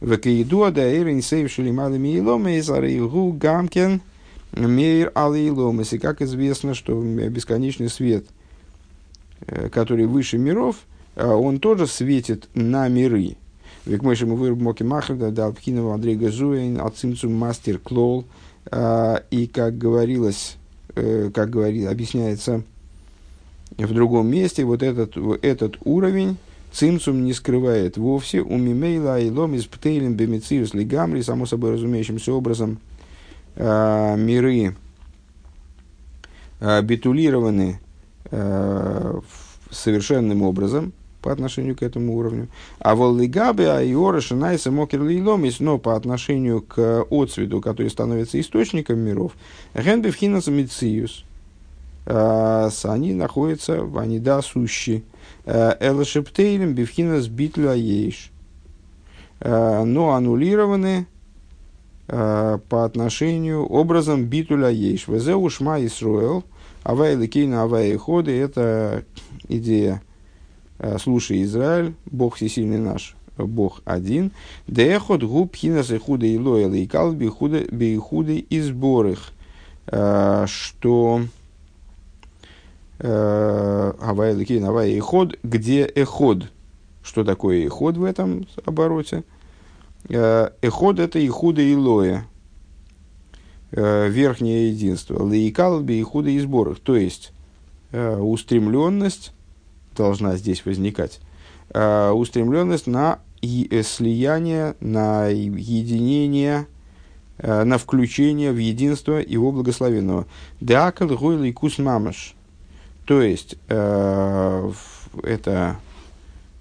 Векаиду 0.00 0.64
адаэйрин 0.64 1.20
сейвшили 1.20 1.70
малыми 1.70 2.18
илома 2.18 2.52
из 2.52 2.68
гамкен– 2.68 4.00
Мейр 4.52 5.10
Алейломас. 5.14 5.92
И 5.92 5.98
как 5.98 6.22
известно, 6.22 6.74
что 6.74 7.00
бесконечный 7.00 7.88
свет, 7.88 8.26
э, 9.46 9.68
который 9.68 10.06
выше 10.06 10.38
миров, 10.38 10.76
э, 11.16 11.26
он 11.26 11.58
тоже 11.58 11.86
светит 11.86 12.48
на 12.54 12.88
миры. 12.88 13.36
Ему 13.86 14.36
выруб 14.36 14.60
моки 14.60 14.82
махрда, 14.82 15.30
дал 15.30 15.52
пхинова 15.52 15.94
Андрей 15.94 16.16
Газуин, 16.16 16.80
ацимцу 16.80 17.28
мастер 17.28 17.78
клол. 17.78 18.24
Э, 18.70 19.18
и 19.30 19.46
как 19.46 19.76
говорилось, 19.76 20.56
как 20.94 21.50
говорит, 21.50 21.88
объясняется 21.88 22.62
в 23.78 23.94
другом 23.94 24.28
месте, 24.28 24.64
вот 24.64 24.82
этот, 24.82 25.16
этот 25.42 25.78
уровень 25.84 26.36
цимцум 26.70 27.24
не 27.24 27.32
скрывает 27.32 27.96
вовсе 27.96 28.40
у 28.40 28.58
мимейла 28.58 29.18
и 29.18 29.30
лом 29.30 29.54
из 29.54 29.64
птейлем 29.64 30.14
бемициус 30.14 30.74
лигамри, 30.74 31.22
само 31.22 31.46
собой 31.46 31.72
разумеющимся 31.72 32.32
образом– 32.32 32.78
э, 33.56 34.16
миры 34.16 34.76
э, 36.60 36.82
битулированы 36.82 37.80
э, 38.30 39.20
совершенным 39.70 40.42
образом 40.42 40.92
по 41.22 41.32
отношению 41.32 41.76
к 41.76 41.82
этому 41.82 42.16
уровню. 42.16 42.48
А 42.80 42.94
воллигабе, 42.94 43.70
а 43.70 43.82
иора, 43.82 44.20
шинайса, 44.20 44.70
мокер 44.70 45.02
лиломис, 45.02 45.60
но 45.60 45.78
по 45.78 45.96
отношению 45.96 46.60
к 46.60 47.06
отцвету, 47.10 47.60
который 47.60 47.88
становится 47.88 48.38
источником 48.40 48.98
миров, 48.98 49.32
генбе 49.74 50.10
вхинас 50.10 50.48
мициус, 50.48 51.24
они 52.04 53.14
находятся, 53.14 53.88
они 53.96 54.18
да, 54.18 54.42
сущи. 54.42 55.04
Э, 55.44 55.76
Элашептейлем 55.80 56.74
бифхинас 56.74 57.28
битлю 57.28 57.70
аейш. 57.70 58.30
Но 59.40 60.12
аннулированы 60.12 61.06
по 62.06 62.84
отношению 62.84 63.66
образом 63.66 64.26
битуля 64.26 64.68
ейш. 64.68 65.08
Везе 65.08 65.34
ушма 65.34 65.84
Исруэл, 65.84 66.44
Авай 66.84 67.16
Лекейна, 67.16 67.62
Авай 67.62 67.96
Ходы– 67.96 68.30
это 68.40 69.04
идея 69.48 70.00
«Слушай, 70.98 71.42
Израиль, 71.42 71.94
Бог 72.06 72.36
всесильный 72.36 72.78
наш, 72.78 73.16
Бог 73.36 73.82
один». 73.84 74.32
Деехот 74.66 75.22
губ 75.22 75.54
хинас 75.54 75.90
и 75.90 75.98
худы 75.98 76.34
и 76.34 76.38
лоэла 76.38 76.74
и 76.74 76.86
кал 76.86 77.12
бихуды 77.12 78.38
и 78.38 78.60
сборых. 78.60 79.32
Что 79.86 81.22
Авай 82.98 84.34
Лекейна, 84.34 84.68
Авай 84.68 84.98
Ход, 85.00 85.36
где 85.42 85.84
Эход. 85.84 86.52
Что 87.02 87.24
такое 87.24 87.66
Эход 87.66 87.96
в 87.96 88.04
этом 88.04 88.46
обороте? 88.64 89.24
Эход– 90.08 90.98
это 91.00 91.18
Ихуда 91.26 91.62
и 91.62 91.74
Лоя, 91.74 92.26
верхнее 93.72 94.70
единство. 94.70 95.24
Лейкалби 95.24 95.94
и 95.94 96.02
худо 96.02 96.30
и 96.30 96.38
сборах. 96.38 96.78
То 96.78 96.94
есть, 96.94 97.32
устремленность 97.92 99.32
должна 99.96 100.36
здесь 100.36 100.64
возникать. 100.64 101.20
Устремленность 101.70 102.86
на 102.86 103.20
слияние, 103.40 104.74
на 104.80 105.28
единение, 105.28 106.66
на 107.38 107.78
включение 107.78 108.52
в 108.52 108.58
единство 108.58 109.14
его 109.14 109.52
благословенного. 109.52 110.26
Деакал 110.60 111.08
гойл 111.08 111.42
и 111.42 111.52
кус 111.52 111.78
мамаш. 111.78 112.34
То 113.06 113.22
есть, 113.22 113.56
это 113.68 115.78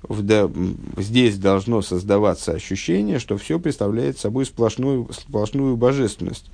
в, 0.04 0.52
здесь 0.98 1.38
должно 1.38 1.82
создаваться 1.82 2.54
ощущение, 2.54 3.20
что 3.20 3.38
все 3.38 3.60
представляет 3.60 4.18
собой 4.18 4.46
сплошную, 4.46 5.10
сплошную 5.14 5.78
божественность. 5.78 6.50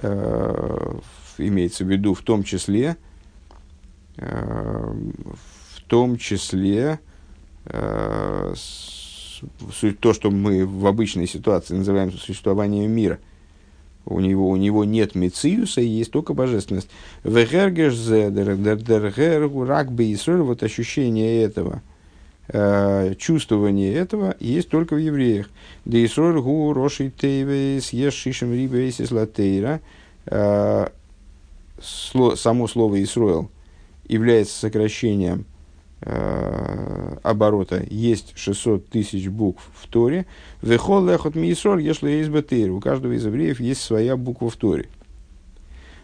Э, 0.00 0.98
имеется 1.38 1.84
в 1.84 1.88
виду 1.88 2.14
в 2.14 2.22
том 2.22 2.44
числе, 2.44 2.96
э, 4.16 4.94
том 5.88 6.16
числе 6.16 7.00
э, 7.64 8.54
с, 8.56 9.42
то, 10.00 10.12
что 10.14 10.30
мы 10.30 10.66
в 10.66 10.86
обычной 10.86 11.26
ситуации 11.26 11.74
называем 11.74 12.12
существованием 12.12 12.90
мира. 12.90 13.18
У 14.04 14.20
него, 14.20 14.48
у 14.48 14.56
него 14.56 14.84
нет 14.84 15.14
мециуса, 15.14 15.80
есть 15.82 16.10
только 16.10 16.32
божественность. 16.32 16.88
Вот 20.42 20.62
ощущение 20.62 21.42
этого– 21.42 21.82
э, 22.48 23.14
чувствование 23.18 23.94
этого 23.94 24.34
есть 24.40 24.68
только 24.68 24.94
в 24.94 24.98
евреях. 24.98 25.48
Да 25.84 26.02
Исроль 26.04 26.40
гу 26.40 26.72
роши 26.72 27.10
тейвейс 27.10 27.92
ешишем 27.92 28.52
рибейс 28.52 29.00
из. 29.00 29.80
Э, 30.26 30.88
само 31.80 32.66
слово 32.66 33.02
Исроил 33.02 33.50
является 34.08 34.58
сокращением 34.58 35.44
оборота 36.00 37.84
есть 37.90 38.32
600 38.36 38.88
тысяч 38.88 39.28
букв 39.28 39.62
в 39.74 39.88
Торе. 39.88 40.26
Вехол 40.62 41.04
лехот 41.04 41.34
миисроль, 41.34 41.82
если 41.82 42.10
есть 42.10 42.30
бетейр. 42.30 42.70
У 42.70 42.80
каждого 42.80 43.12
из 43.12 43.26
евреев 43.26 43.58
есть 43.58 43.80
своя 43.80 44.16
буква 44.16 44.48
в 44.48 44.56
Торе. 44.56 44.88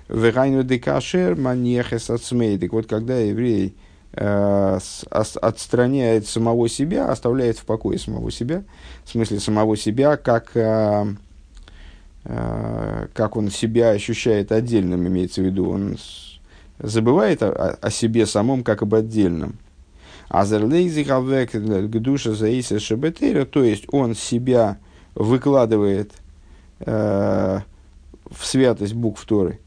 Вегайну 0.08 0.64
декашер 0.64 1.36
маньехес 1.36 2.10
ацмей. 2.10 2.58
вот 2.68 2.86
когда 2.86 3.18
еврей 3.18 3.76
Э, 4.16 4.78
отстраняет 5.10 6.28
самого 6.28 6.68
себя, 6.68 7.10
оставляет 7.10 7.58
в 7.58 7.64
покое 7.64 7.98
самого 7.98 8.30
себя, 8.30 8.62
в 9.04 9.10
смысле 9.10 9.40
самого 9.40 9.76
себя, 9.76 10.16
как, 10.16 10.52
э, 10.54 11.04
э, 12.24 13.08
как 13.12 13.36
он 13.36 13.50
себя 13.50 13.90
ощущает 13.90 14.52
отдельным, 14.52 15.08
имеется 15.08 15.40
в 15.40 15.46
виду, 15.46 15.68
он 15.68 15.98
забывает 16.78 17.42
о, 17.42 17.76
о 17.80 17.90
себе 17.90 18.26
самом 18.26 18.62
как 18.62 18.82
об 18.82 18.94
отдельном. 18.94 19.58
Азерлейзихавек 20.28 21.52
душа 22.00 22.32
заиса 22.32 22.80
шебетера, 22.80 23.44
то 23.44 23.62
есть 23.62 23.84
он 23.92 24.14
себя 24.14 24.78
выкладывает 25.14 26.12
э, 26.80 27.60
в 28.30 28.46
святость 28.46 28.94
букв 28.94 29.24
Торы. 29.26 29.60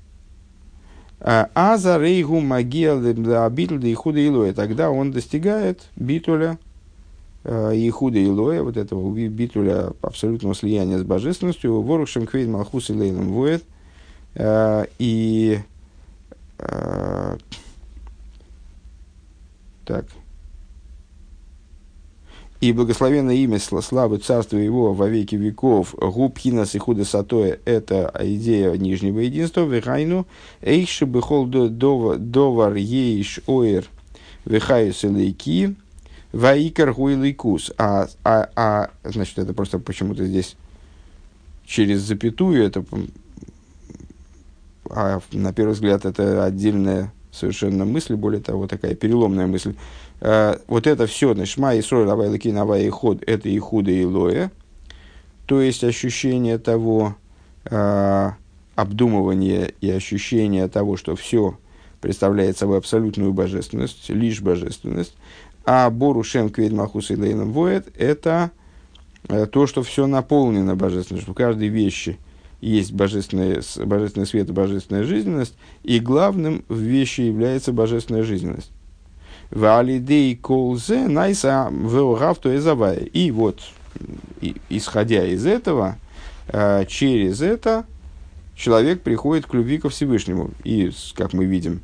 А 1.19 1.77
за 1.77 1.97
рейгу 1.97 2.41
магия 2.41 2.93
и 2.93 3.93
худа 3.95 4.27
илоя. 4.27 4.53
Тогда 4.53 4.91
он 4.91 5.11
достигает 5.11 5.81
битуля 5.95 6.59
и 7.43 7.89
худа 7.89 8.23
илоя, 8.23 8.61
вот 8.61 8.77
этого 8.77 9.09
битуля 9.27 9.93
абсолютного 10.01 10.53
слияния 10.53 10.99
с 10.99 11.03
божественностью, 11.03 11.81
ворукшем 11.81 12.27
квейд 12.27 12.49
малхус 12.49 12.91
и 12.91 12.93
лейлом 12.93 13.29
воет. 13.29 13.63
И 14.99 15.59
так, 19.85 20.05
и 22.59 22.71
благословенное 22.71 23.35
имя 23.35 23.59
славы 23.59 24.17
царства 24.17 24.57
его 24.57 24.93
во 24.93 25.07
веки 25.07 25.35
веков, 25.35 25.93
губхинас 25.95 26.73
и 26.73 26.79
худа 26.79 27.05
сатоя, 27.05 27.59
это 27.65 28.11
идея 28.19 28.71
нижнего 28.73 29.19
единства, 29.19 29.61
вехайну, 29.61 30.25
эйши 30.61 31.05
бехол 31.05 31.45
довар 31.47 32.75
ейш 32.75 33.41
оэр 33.45 33.85
вехайс 34.45 35.03
лейки, 35.03 35.75
ваикар 36.31 36.93
гуилейкус. 36.93 37.73
А, 37.77 38.07
а, 38.23 38.49
а, 38.55 38.89
значит, 39.03 39.37
это 39.37 39.53
просто 39.53 39.77
почему-то 39.77 40.25
здесь 40.25 40.55
через 41.65 42.01
запятую, 42.01 42.63
это, 42.63 42.83
а 44.89 45.19
на 45.31 45.53
первый 45.53 45.73
взгляд, 45.73 46.05
это 46.05 46.43
отдельная 46.43 47.13
совершенно 47.31 47.85
мысль, 47.85 48.15
более 48.15 48.41
того, 48.41 48.67
такая 48.67 48.95
переломная 48.95 49.47
мысль. 49.47 49.75
Э, 50.21 50.57
вот 50.67 50.87
это 50.87 51.07
все, 51.07 51.33
значит, 51.33 51.53
шма 51.53 51.75
и 51.75 51.81
срой, 51.81 52.05
лавай 52.05 52.29
лаки, 52.29 52.51
навай 52.51 52.85
и 52.85 52.89
ход, 52.89 53.23
это 53.25 53.49
и 53.49 53.59
худо, 53.59 53.91
и 53.91 54.05
лоя. 54.05 54.51
То 55.45 55.61
есть 55.61 55.83
ощущение 55.83 56.57
того, 56.57 57.15
э, 57.65 58.31
обдумывание 58.75 59.73
и 59.81 59.89
ощущение 59.89 60.67
того, 60.67 60.97
что 60.97 61.15
все 61.15 61.57
представляет 62.01 62.57
собой 62.57 62.77
абсолютную 62.77 63.33
божественность, 63.33 64.09
лишь 64.09 64.41
божественность. 64.41 65.15
А 65.65 65.89
Бору 65.89 66.23
Шем 66.23 66.49
Квейд 66.49 66.71
Махус 66.71 67.11
и 67.11 67.15
Лейном 67.15 67.51
Воет– 67.51 67.87
это 67.97 68.51
э, 69.27 69.47
то, 69.47 69.67
что 69.67 69.83
все 69.83 70.07
наполнено 70.07 70.75
божественностью, 70.75 71.33
в 71.33 71.35
каждой 71.35 71.67
вещи 71.67 72.17
есть 72.61 72.91
божественный, 72.91 73.61
божественный 73.85 74.27
свет 74.27 74.49
и 74.49 74.53
божественная 74.53 75.03
жизненность, 75.03 75.55
и 75.83 75.99
главным 75.99 76.63
в 76.67 76.79
вещи 76.79 77.21
является 77.21 77.71
божественная 77.71 78.23
жизненность. 78.23 78.71
Валидей 79.51 80.35
колзе 80.35 81.07
найса 81.07 81.71
веогавту 81.71 82.55
эзавая. 82.55 82.99
И 82.99 83.31
вот, 83.31 83.61
исходя 84.69 85.25
из 85.25 85.45
этого, 85.45 85.97
э, 86.47 86.85
через 86.87 87.41
это 87.41 87.85
человек 88.55 89.01
приходит 89.01 89.45
к 89.45 89.53
любви 89.53 89.77
ко 89.77 89.89
Всевышнему. 89.89 90.51
И, 90.63 90.91
как 91.15 91.33
мы 91.33 91.45
видим 91.45 91.81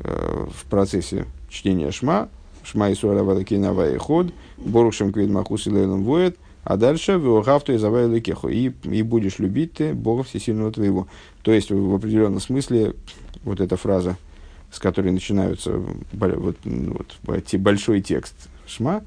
э, 0.00 0.46
в 0.52 0.64
процессе 0.68 1.26
чтения 1.48 1.92
Шма, 1.92 2.28
Шма 2.64 2.92
Исуара 2.92 3.22
Валакина 3.22 3.72
и 3.86 3.98
Ход, 3.98 4.32
Борушем 4.56 5.12
Квид 5.12 5.30
Махус 5.30 5.68
и 5.68 5.70
Лейлом 5.70 6.02
Воет, 6.02 6.36
а 6.66 6.76
дальше 6.76 7.12
Веогавту 7.12 7.74
эзавая 7.74 8.06
Лекеху. 8.06 8.48
И, 8.48 8.72
и 8.84 9.02
будешь 9.02 9.38
любить 9.38 9.74
ты 9.74 9.94
Бога 9.94 10.22
Всесильного 10.22 10.72
твоего. 10.72 11.06
То 11.42 11.52
есть, 11.52 11.70
в 11.70 11.94
определенном 11.94 12.40
смысле, 12.40 12.94
вот 13.44 13.60
эта 13.60 13.76
фраза– 13.76 14.16
с 14.70 14.78
которой 14.78 15.10
начинаются 15.10 15.80
вот, 16.12 16.56
вот, 16.64 17.54
большой 17.54 18.02
текст 18.02 18.34
Шма, 18.66 19.04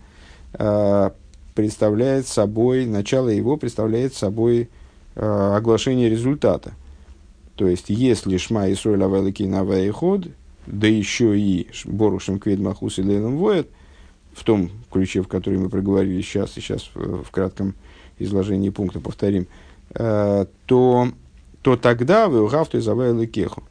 э, 0.53 1.09
представляет 1.53 2.27
собой, 2.27 2.85
начало 2.85 3.29
его 3.29 3.57
представляет 3.57 4.15
собой 4.15 4.69
э, 5.15 5.53
оглашение 5.55 6.09
результата. 6.09 6.73
То 7.55 7.67
есть, 7.67 7.89
если 7.89 8.37
Шма 8.37 8.69
и 8.69 8.75
Сроль 8.75 9.03
Авелики 9.03 9.43
Навай 9.43 9.89
Ход, 9.89 10.27
да 10.65 10.87
еще 10.87 11.37
и 11.37 11.67
Борушем 11.85 12.39
Квед 12.39 12.59
Махус 12.59 12.99
и 12.99 13.03
Лейлом 13.03 13.37
Воет, 13.37 13.69
в 14.33 14.43
том 14.43 14.71
ключе, 14.91 15.21
в 15.21 15.27
который 15.27 15.59
мы 15.59 15.69
проговорили 15.69 16.21
сейчас, 16.21 16.57
и 16.57 16.61
сейчас 16.61 16.89
в, 16.93 17.23
в 17.23 17.31
кратком 17.31 17.75
изложении 18.17 18.69
пункта 18.69 18.99
повторим, 18.99 19.47
э, 19.91 20.45
то, 20.65 21.07
то 21.61 21.75
тогда 21.75 22.29
вы 22.29 22.43
угавту 22.43 22.77
и 22.77 22.81
кеху. 23.27 23.63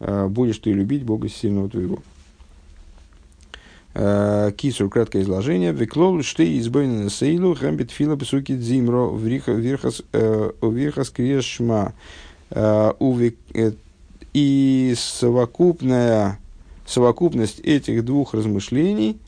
Э, 0.00 0.26
будешь 0.28 0.58
ты 0.58 0.72
любить 0.72 1.04
Бога 1.04 1.28
сильного 1.28 1.68
твоего. 1.68 1.98
Э, 3.94 4.52
Кисур, 4.56 4.90
краткое 4.90 5.22
изложение. 5.22 5.72
Веклол 5.72 6.22
шты 6.22 6.58
избойнен 6.58 7.08
сейлу 7.08 7.54
хэмбит 7.54 7.90
фила 7.90 8.16
псуки 8.16 8.54
дзимро 8.54 9.10
вирхас 9.16 10.02
э, 10.12 10.50
крешма. 11.14 11.94
И 14.34 14.94
совокупная, 14.98 16.38
совокупность 16.84 17.60
этих 17.60 18.04
двух 18.04 18.34
размышлений 18.34 19.18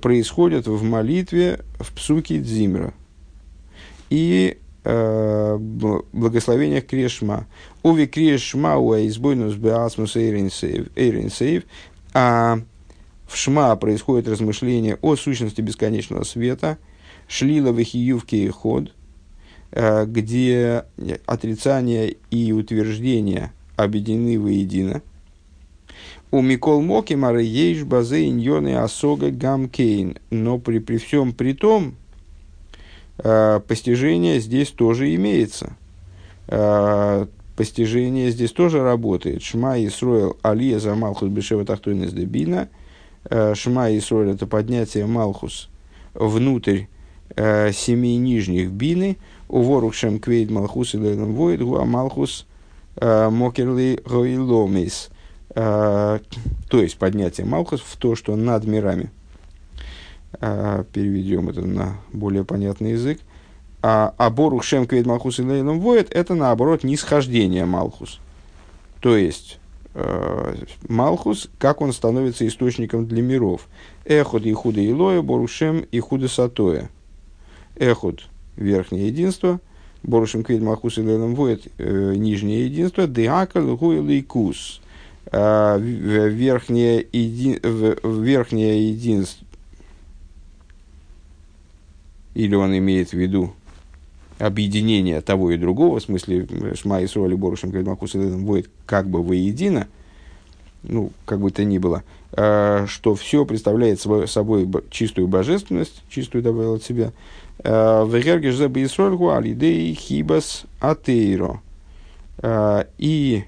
происходит 0.00 0.66
в 0.66 0.82
молитве 0.82 1.60
в 1.78 1.92
псуке 1.92 2.38
дзимра. 2.38 2.94
И 4.10 4.58
э, 4.84 5.56
благословениях 5.58 6.86
Крешма. 6.86 7.46
Уви 7.82 8.06
Крешма 8.06 8.76
уа 8.76 9.06
избойнус 9.06 9.54
беасмус 9.54 10.16
эйрин 10.16 10.50
а 12.14 12.58
в 13.26 13.36
Шма 13.36 13.74
происходит 13.76 14.28
размышление 14.28 14.98
о 15.00 15.16
сущности 15.16 15.62
бесконечного 15.62 16.24
света, 16.24 16.76
шлила 17.28 17.72
вихиювки 17.72 18.34
и 18.34 18.48
ход, 18.48 18.92
э, 19.70 20.04
где 20.06 20.84
отрицание 21.26 22.16
и 22.30 22.52
утверждение 22.52 23.52
объединены 23.76 24.38
воедино. 24.38 25.02
У 26.34 26.40
Микол 26.40 26.80
Моки 26.80 27.12
Мары 27.12 27.42
Ейш 27.42 27.84
Базе 27.84 28.26
Иньоны 28.26 28.74
Асога 28.76 29.30
Гамкейн. 29.30 30.16
Но 30.30 30.58
при, 30.58 30.78
при 30.78 30.96
всем 30.96 31.34
при 31.34 31.52
том, 31.52 31.94
э, 33.18 33.60
постижение 33.68 34.40
здесь 34.40 34.70
тоже 34.70 35.14
имеется. 35.14 35.76
Э, 36.48 37.26
постижение 37.54 38.30
здесь 38.30 38.50
тоже 38.52 38.82
работает. 38.82 39.42
Шма 39.42 39.78
Исроил 39.84 40.38
Алия 40.40 40.78
за 40.78 40.94
Малхус 40.94 41.28
Бешева 41.28 41.66
Тахтуинес 41.66 42.14
Дебина. 42.14 42.70
Э, 43.28 43.54
Шма 43.54 43.94
Исроил 43.94 44.30
это 44.30 44.46
поднятие 44.46 45.04
Малхус 45.04 45.68
внутрь 46.14 46.84
э, 47.36 47.72
семи 47.72 48.16
нижних 48.16 48.70
бины. 48.70 49.18
У 49.50 49.60
Ворукшем 49.60 50.18
Квейд 50.18 50.50
Малхус 50.50 50.94
и 50.94 50.96
Лейлом 50.96 51.34
Воид 51.34 51.60
Гуа 51.60 51.84
Малхус 51.84 52.46
Мокерли 52.98 54.00
Гоиломис. 54.02 55.11
То 55.54 56.20
есть 56.72 56.96
поднятие 56.98 57.46
Малхус 57.46 57.80
в 57.80 57.96
то, 57.96 58.14
что 58.14 58.36
над 58.36 58.64
мирами. 58.64 59.10
Переведем 60.32 61.50
это 61.50 61.60
на 61.60 61.98
более 62.12 62.44
понятный 62.44 62.92
язык 62.92 63.20
а, 63.82 64.14
а 64.16 64.30
Борух 64.30 64.62
Шем 64.62 64.86
Квейд 64.86 65.06
Малхус 65.06 65.40
и 65.40 65.42
Лейлом 65.42 65.80
Воет, 65.80 66.12
это 66.12 66.34
наоборот 66.34 66.84
нисхождение 66.84 67.64
Малхус. 67.64 68.20
То 69.00 69.16
есть, 69.16 69.58
э, 69.94 70.54
Малхус, 70.88 71.50
как 71.58 71.80
он 71.80 71.92
становится 71.92 72.46
источником 72.46 73.06
для 73.06 73.22
миров. 73.22 73.66
Эхот 74.04 74.46
и 74.46 74.52
худа 74.52 74.88
Илоя, 74.88 75.20
Борушем 75.20 75.80
и 75.80 75.98
худа 75.98 76.28
Сатоя. 76.28 76.90
Эхот– 77.76 78.28
верхнее 78.56 79.08
единство, 79.08 79.60
Борушем 80.04 80.44
Квейд 80.44 80.62
Малхус 80.62 80.98
и 80.98 81.02
Лейлом 81.02 81.34
Воет 81.34 81.66
э,– 81.78 82.14
нижнее 82.16 82.66
единство, 82.66 83.08
Деака 83.08 83.58
Лгуя 83.58 84.00
Лейкус. 84.00 84.80
Э, 84.80 84.81
верхнее, 85.30 87.06
еди, 87.12 87.60
верхнее 87.62 88.90
единство, 88.90 89.46
или 92.34 92.54
он 92.54 92.76
имеет 92.76 93.10
в 93.10 93.14
виду 93.14 93.54
объединение 94.38 95.20
того 95.20 95.52
и 95.52 95.56
другого, 95.56 96.00
в 96.00 96.02
смысле 96.02 96.46
Шма 96.74 97.00
и 97.00 97.06
Сроли 97.06 97.34
Борушем 97.34 97.70
Кальмакус 97.70 98.14
будет 98.14 98.68
как 98.86 99.08
бы 99.08 99.22
воедино, 99.22 99.86
ну, 100.82 101.12
как 101.26 101.40
бы 101.40 101.50
то 101.50 101.64
ни 101.64 101.78
было, 101.78 102.02
э, 102.32 102.86
что 102.88 103.14
все 103.14 103.44
представляет 103.44 104.00
собой, 104.00 104.68
чистую 104.90 105.28
божественность, 105.28 106.02
чистую 106.08 106.42
добавил 106.42 106.74
от 106.74 106.82
себя. 106.82 107.12
Э, 107.62 108.04
Вегергеш 108.08 108.56
за 108.56 108.68
Бейсрольгу 108.68 109.30
алидей 109.30 109.94
хибас 109.94 110.64
атеиро. 110.80 111.60
Э, 112.38 112.84
и 112.98 113.44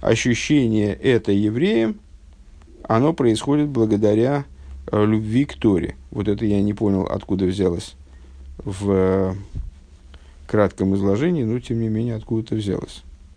ощущение 0.00 0.94
это 0.94 1.32
евреем, 1.32 2.00
оно 2.82 3.12
происходит 3.12 3.68
благодаря 3.68 4.44
любви 4.92 5.44
к 5.44 5.54
Торе. 5.54 5.96
Вот 6.10 6.28
это 6.28 6.44
я 6.44 6.62
не 6.62 6.74
понял, 6.74 7.02
откуда 7.02 7.46
взялось 7.46 7.96
в 8.58 9.34
кратком 10.46 10.94
изложении, 10.94 11.42
но 11.42 11.58
тем 11.58 11.80
не 11.80 11.88
менее 11.88 12.14
откуда-то 12.14 12.54
взялось. 12.54 13.02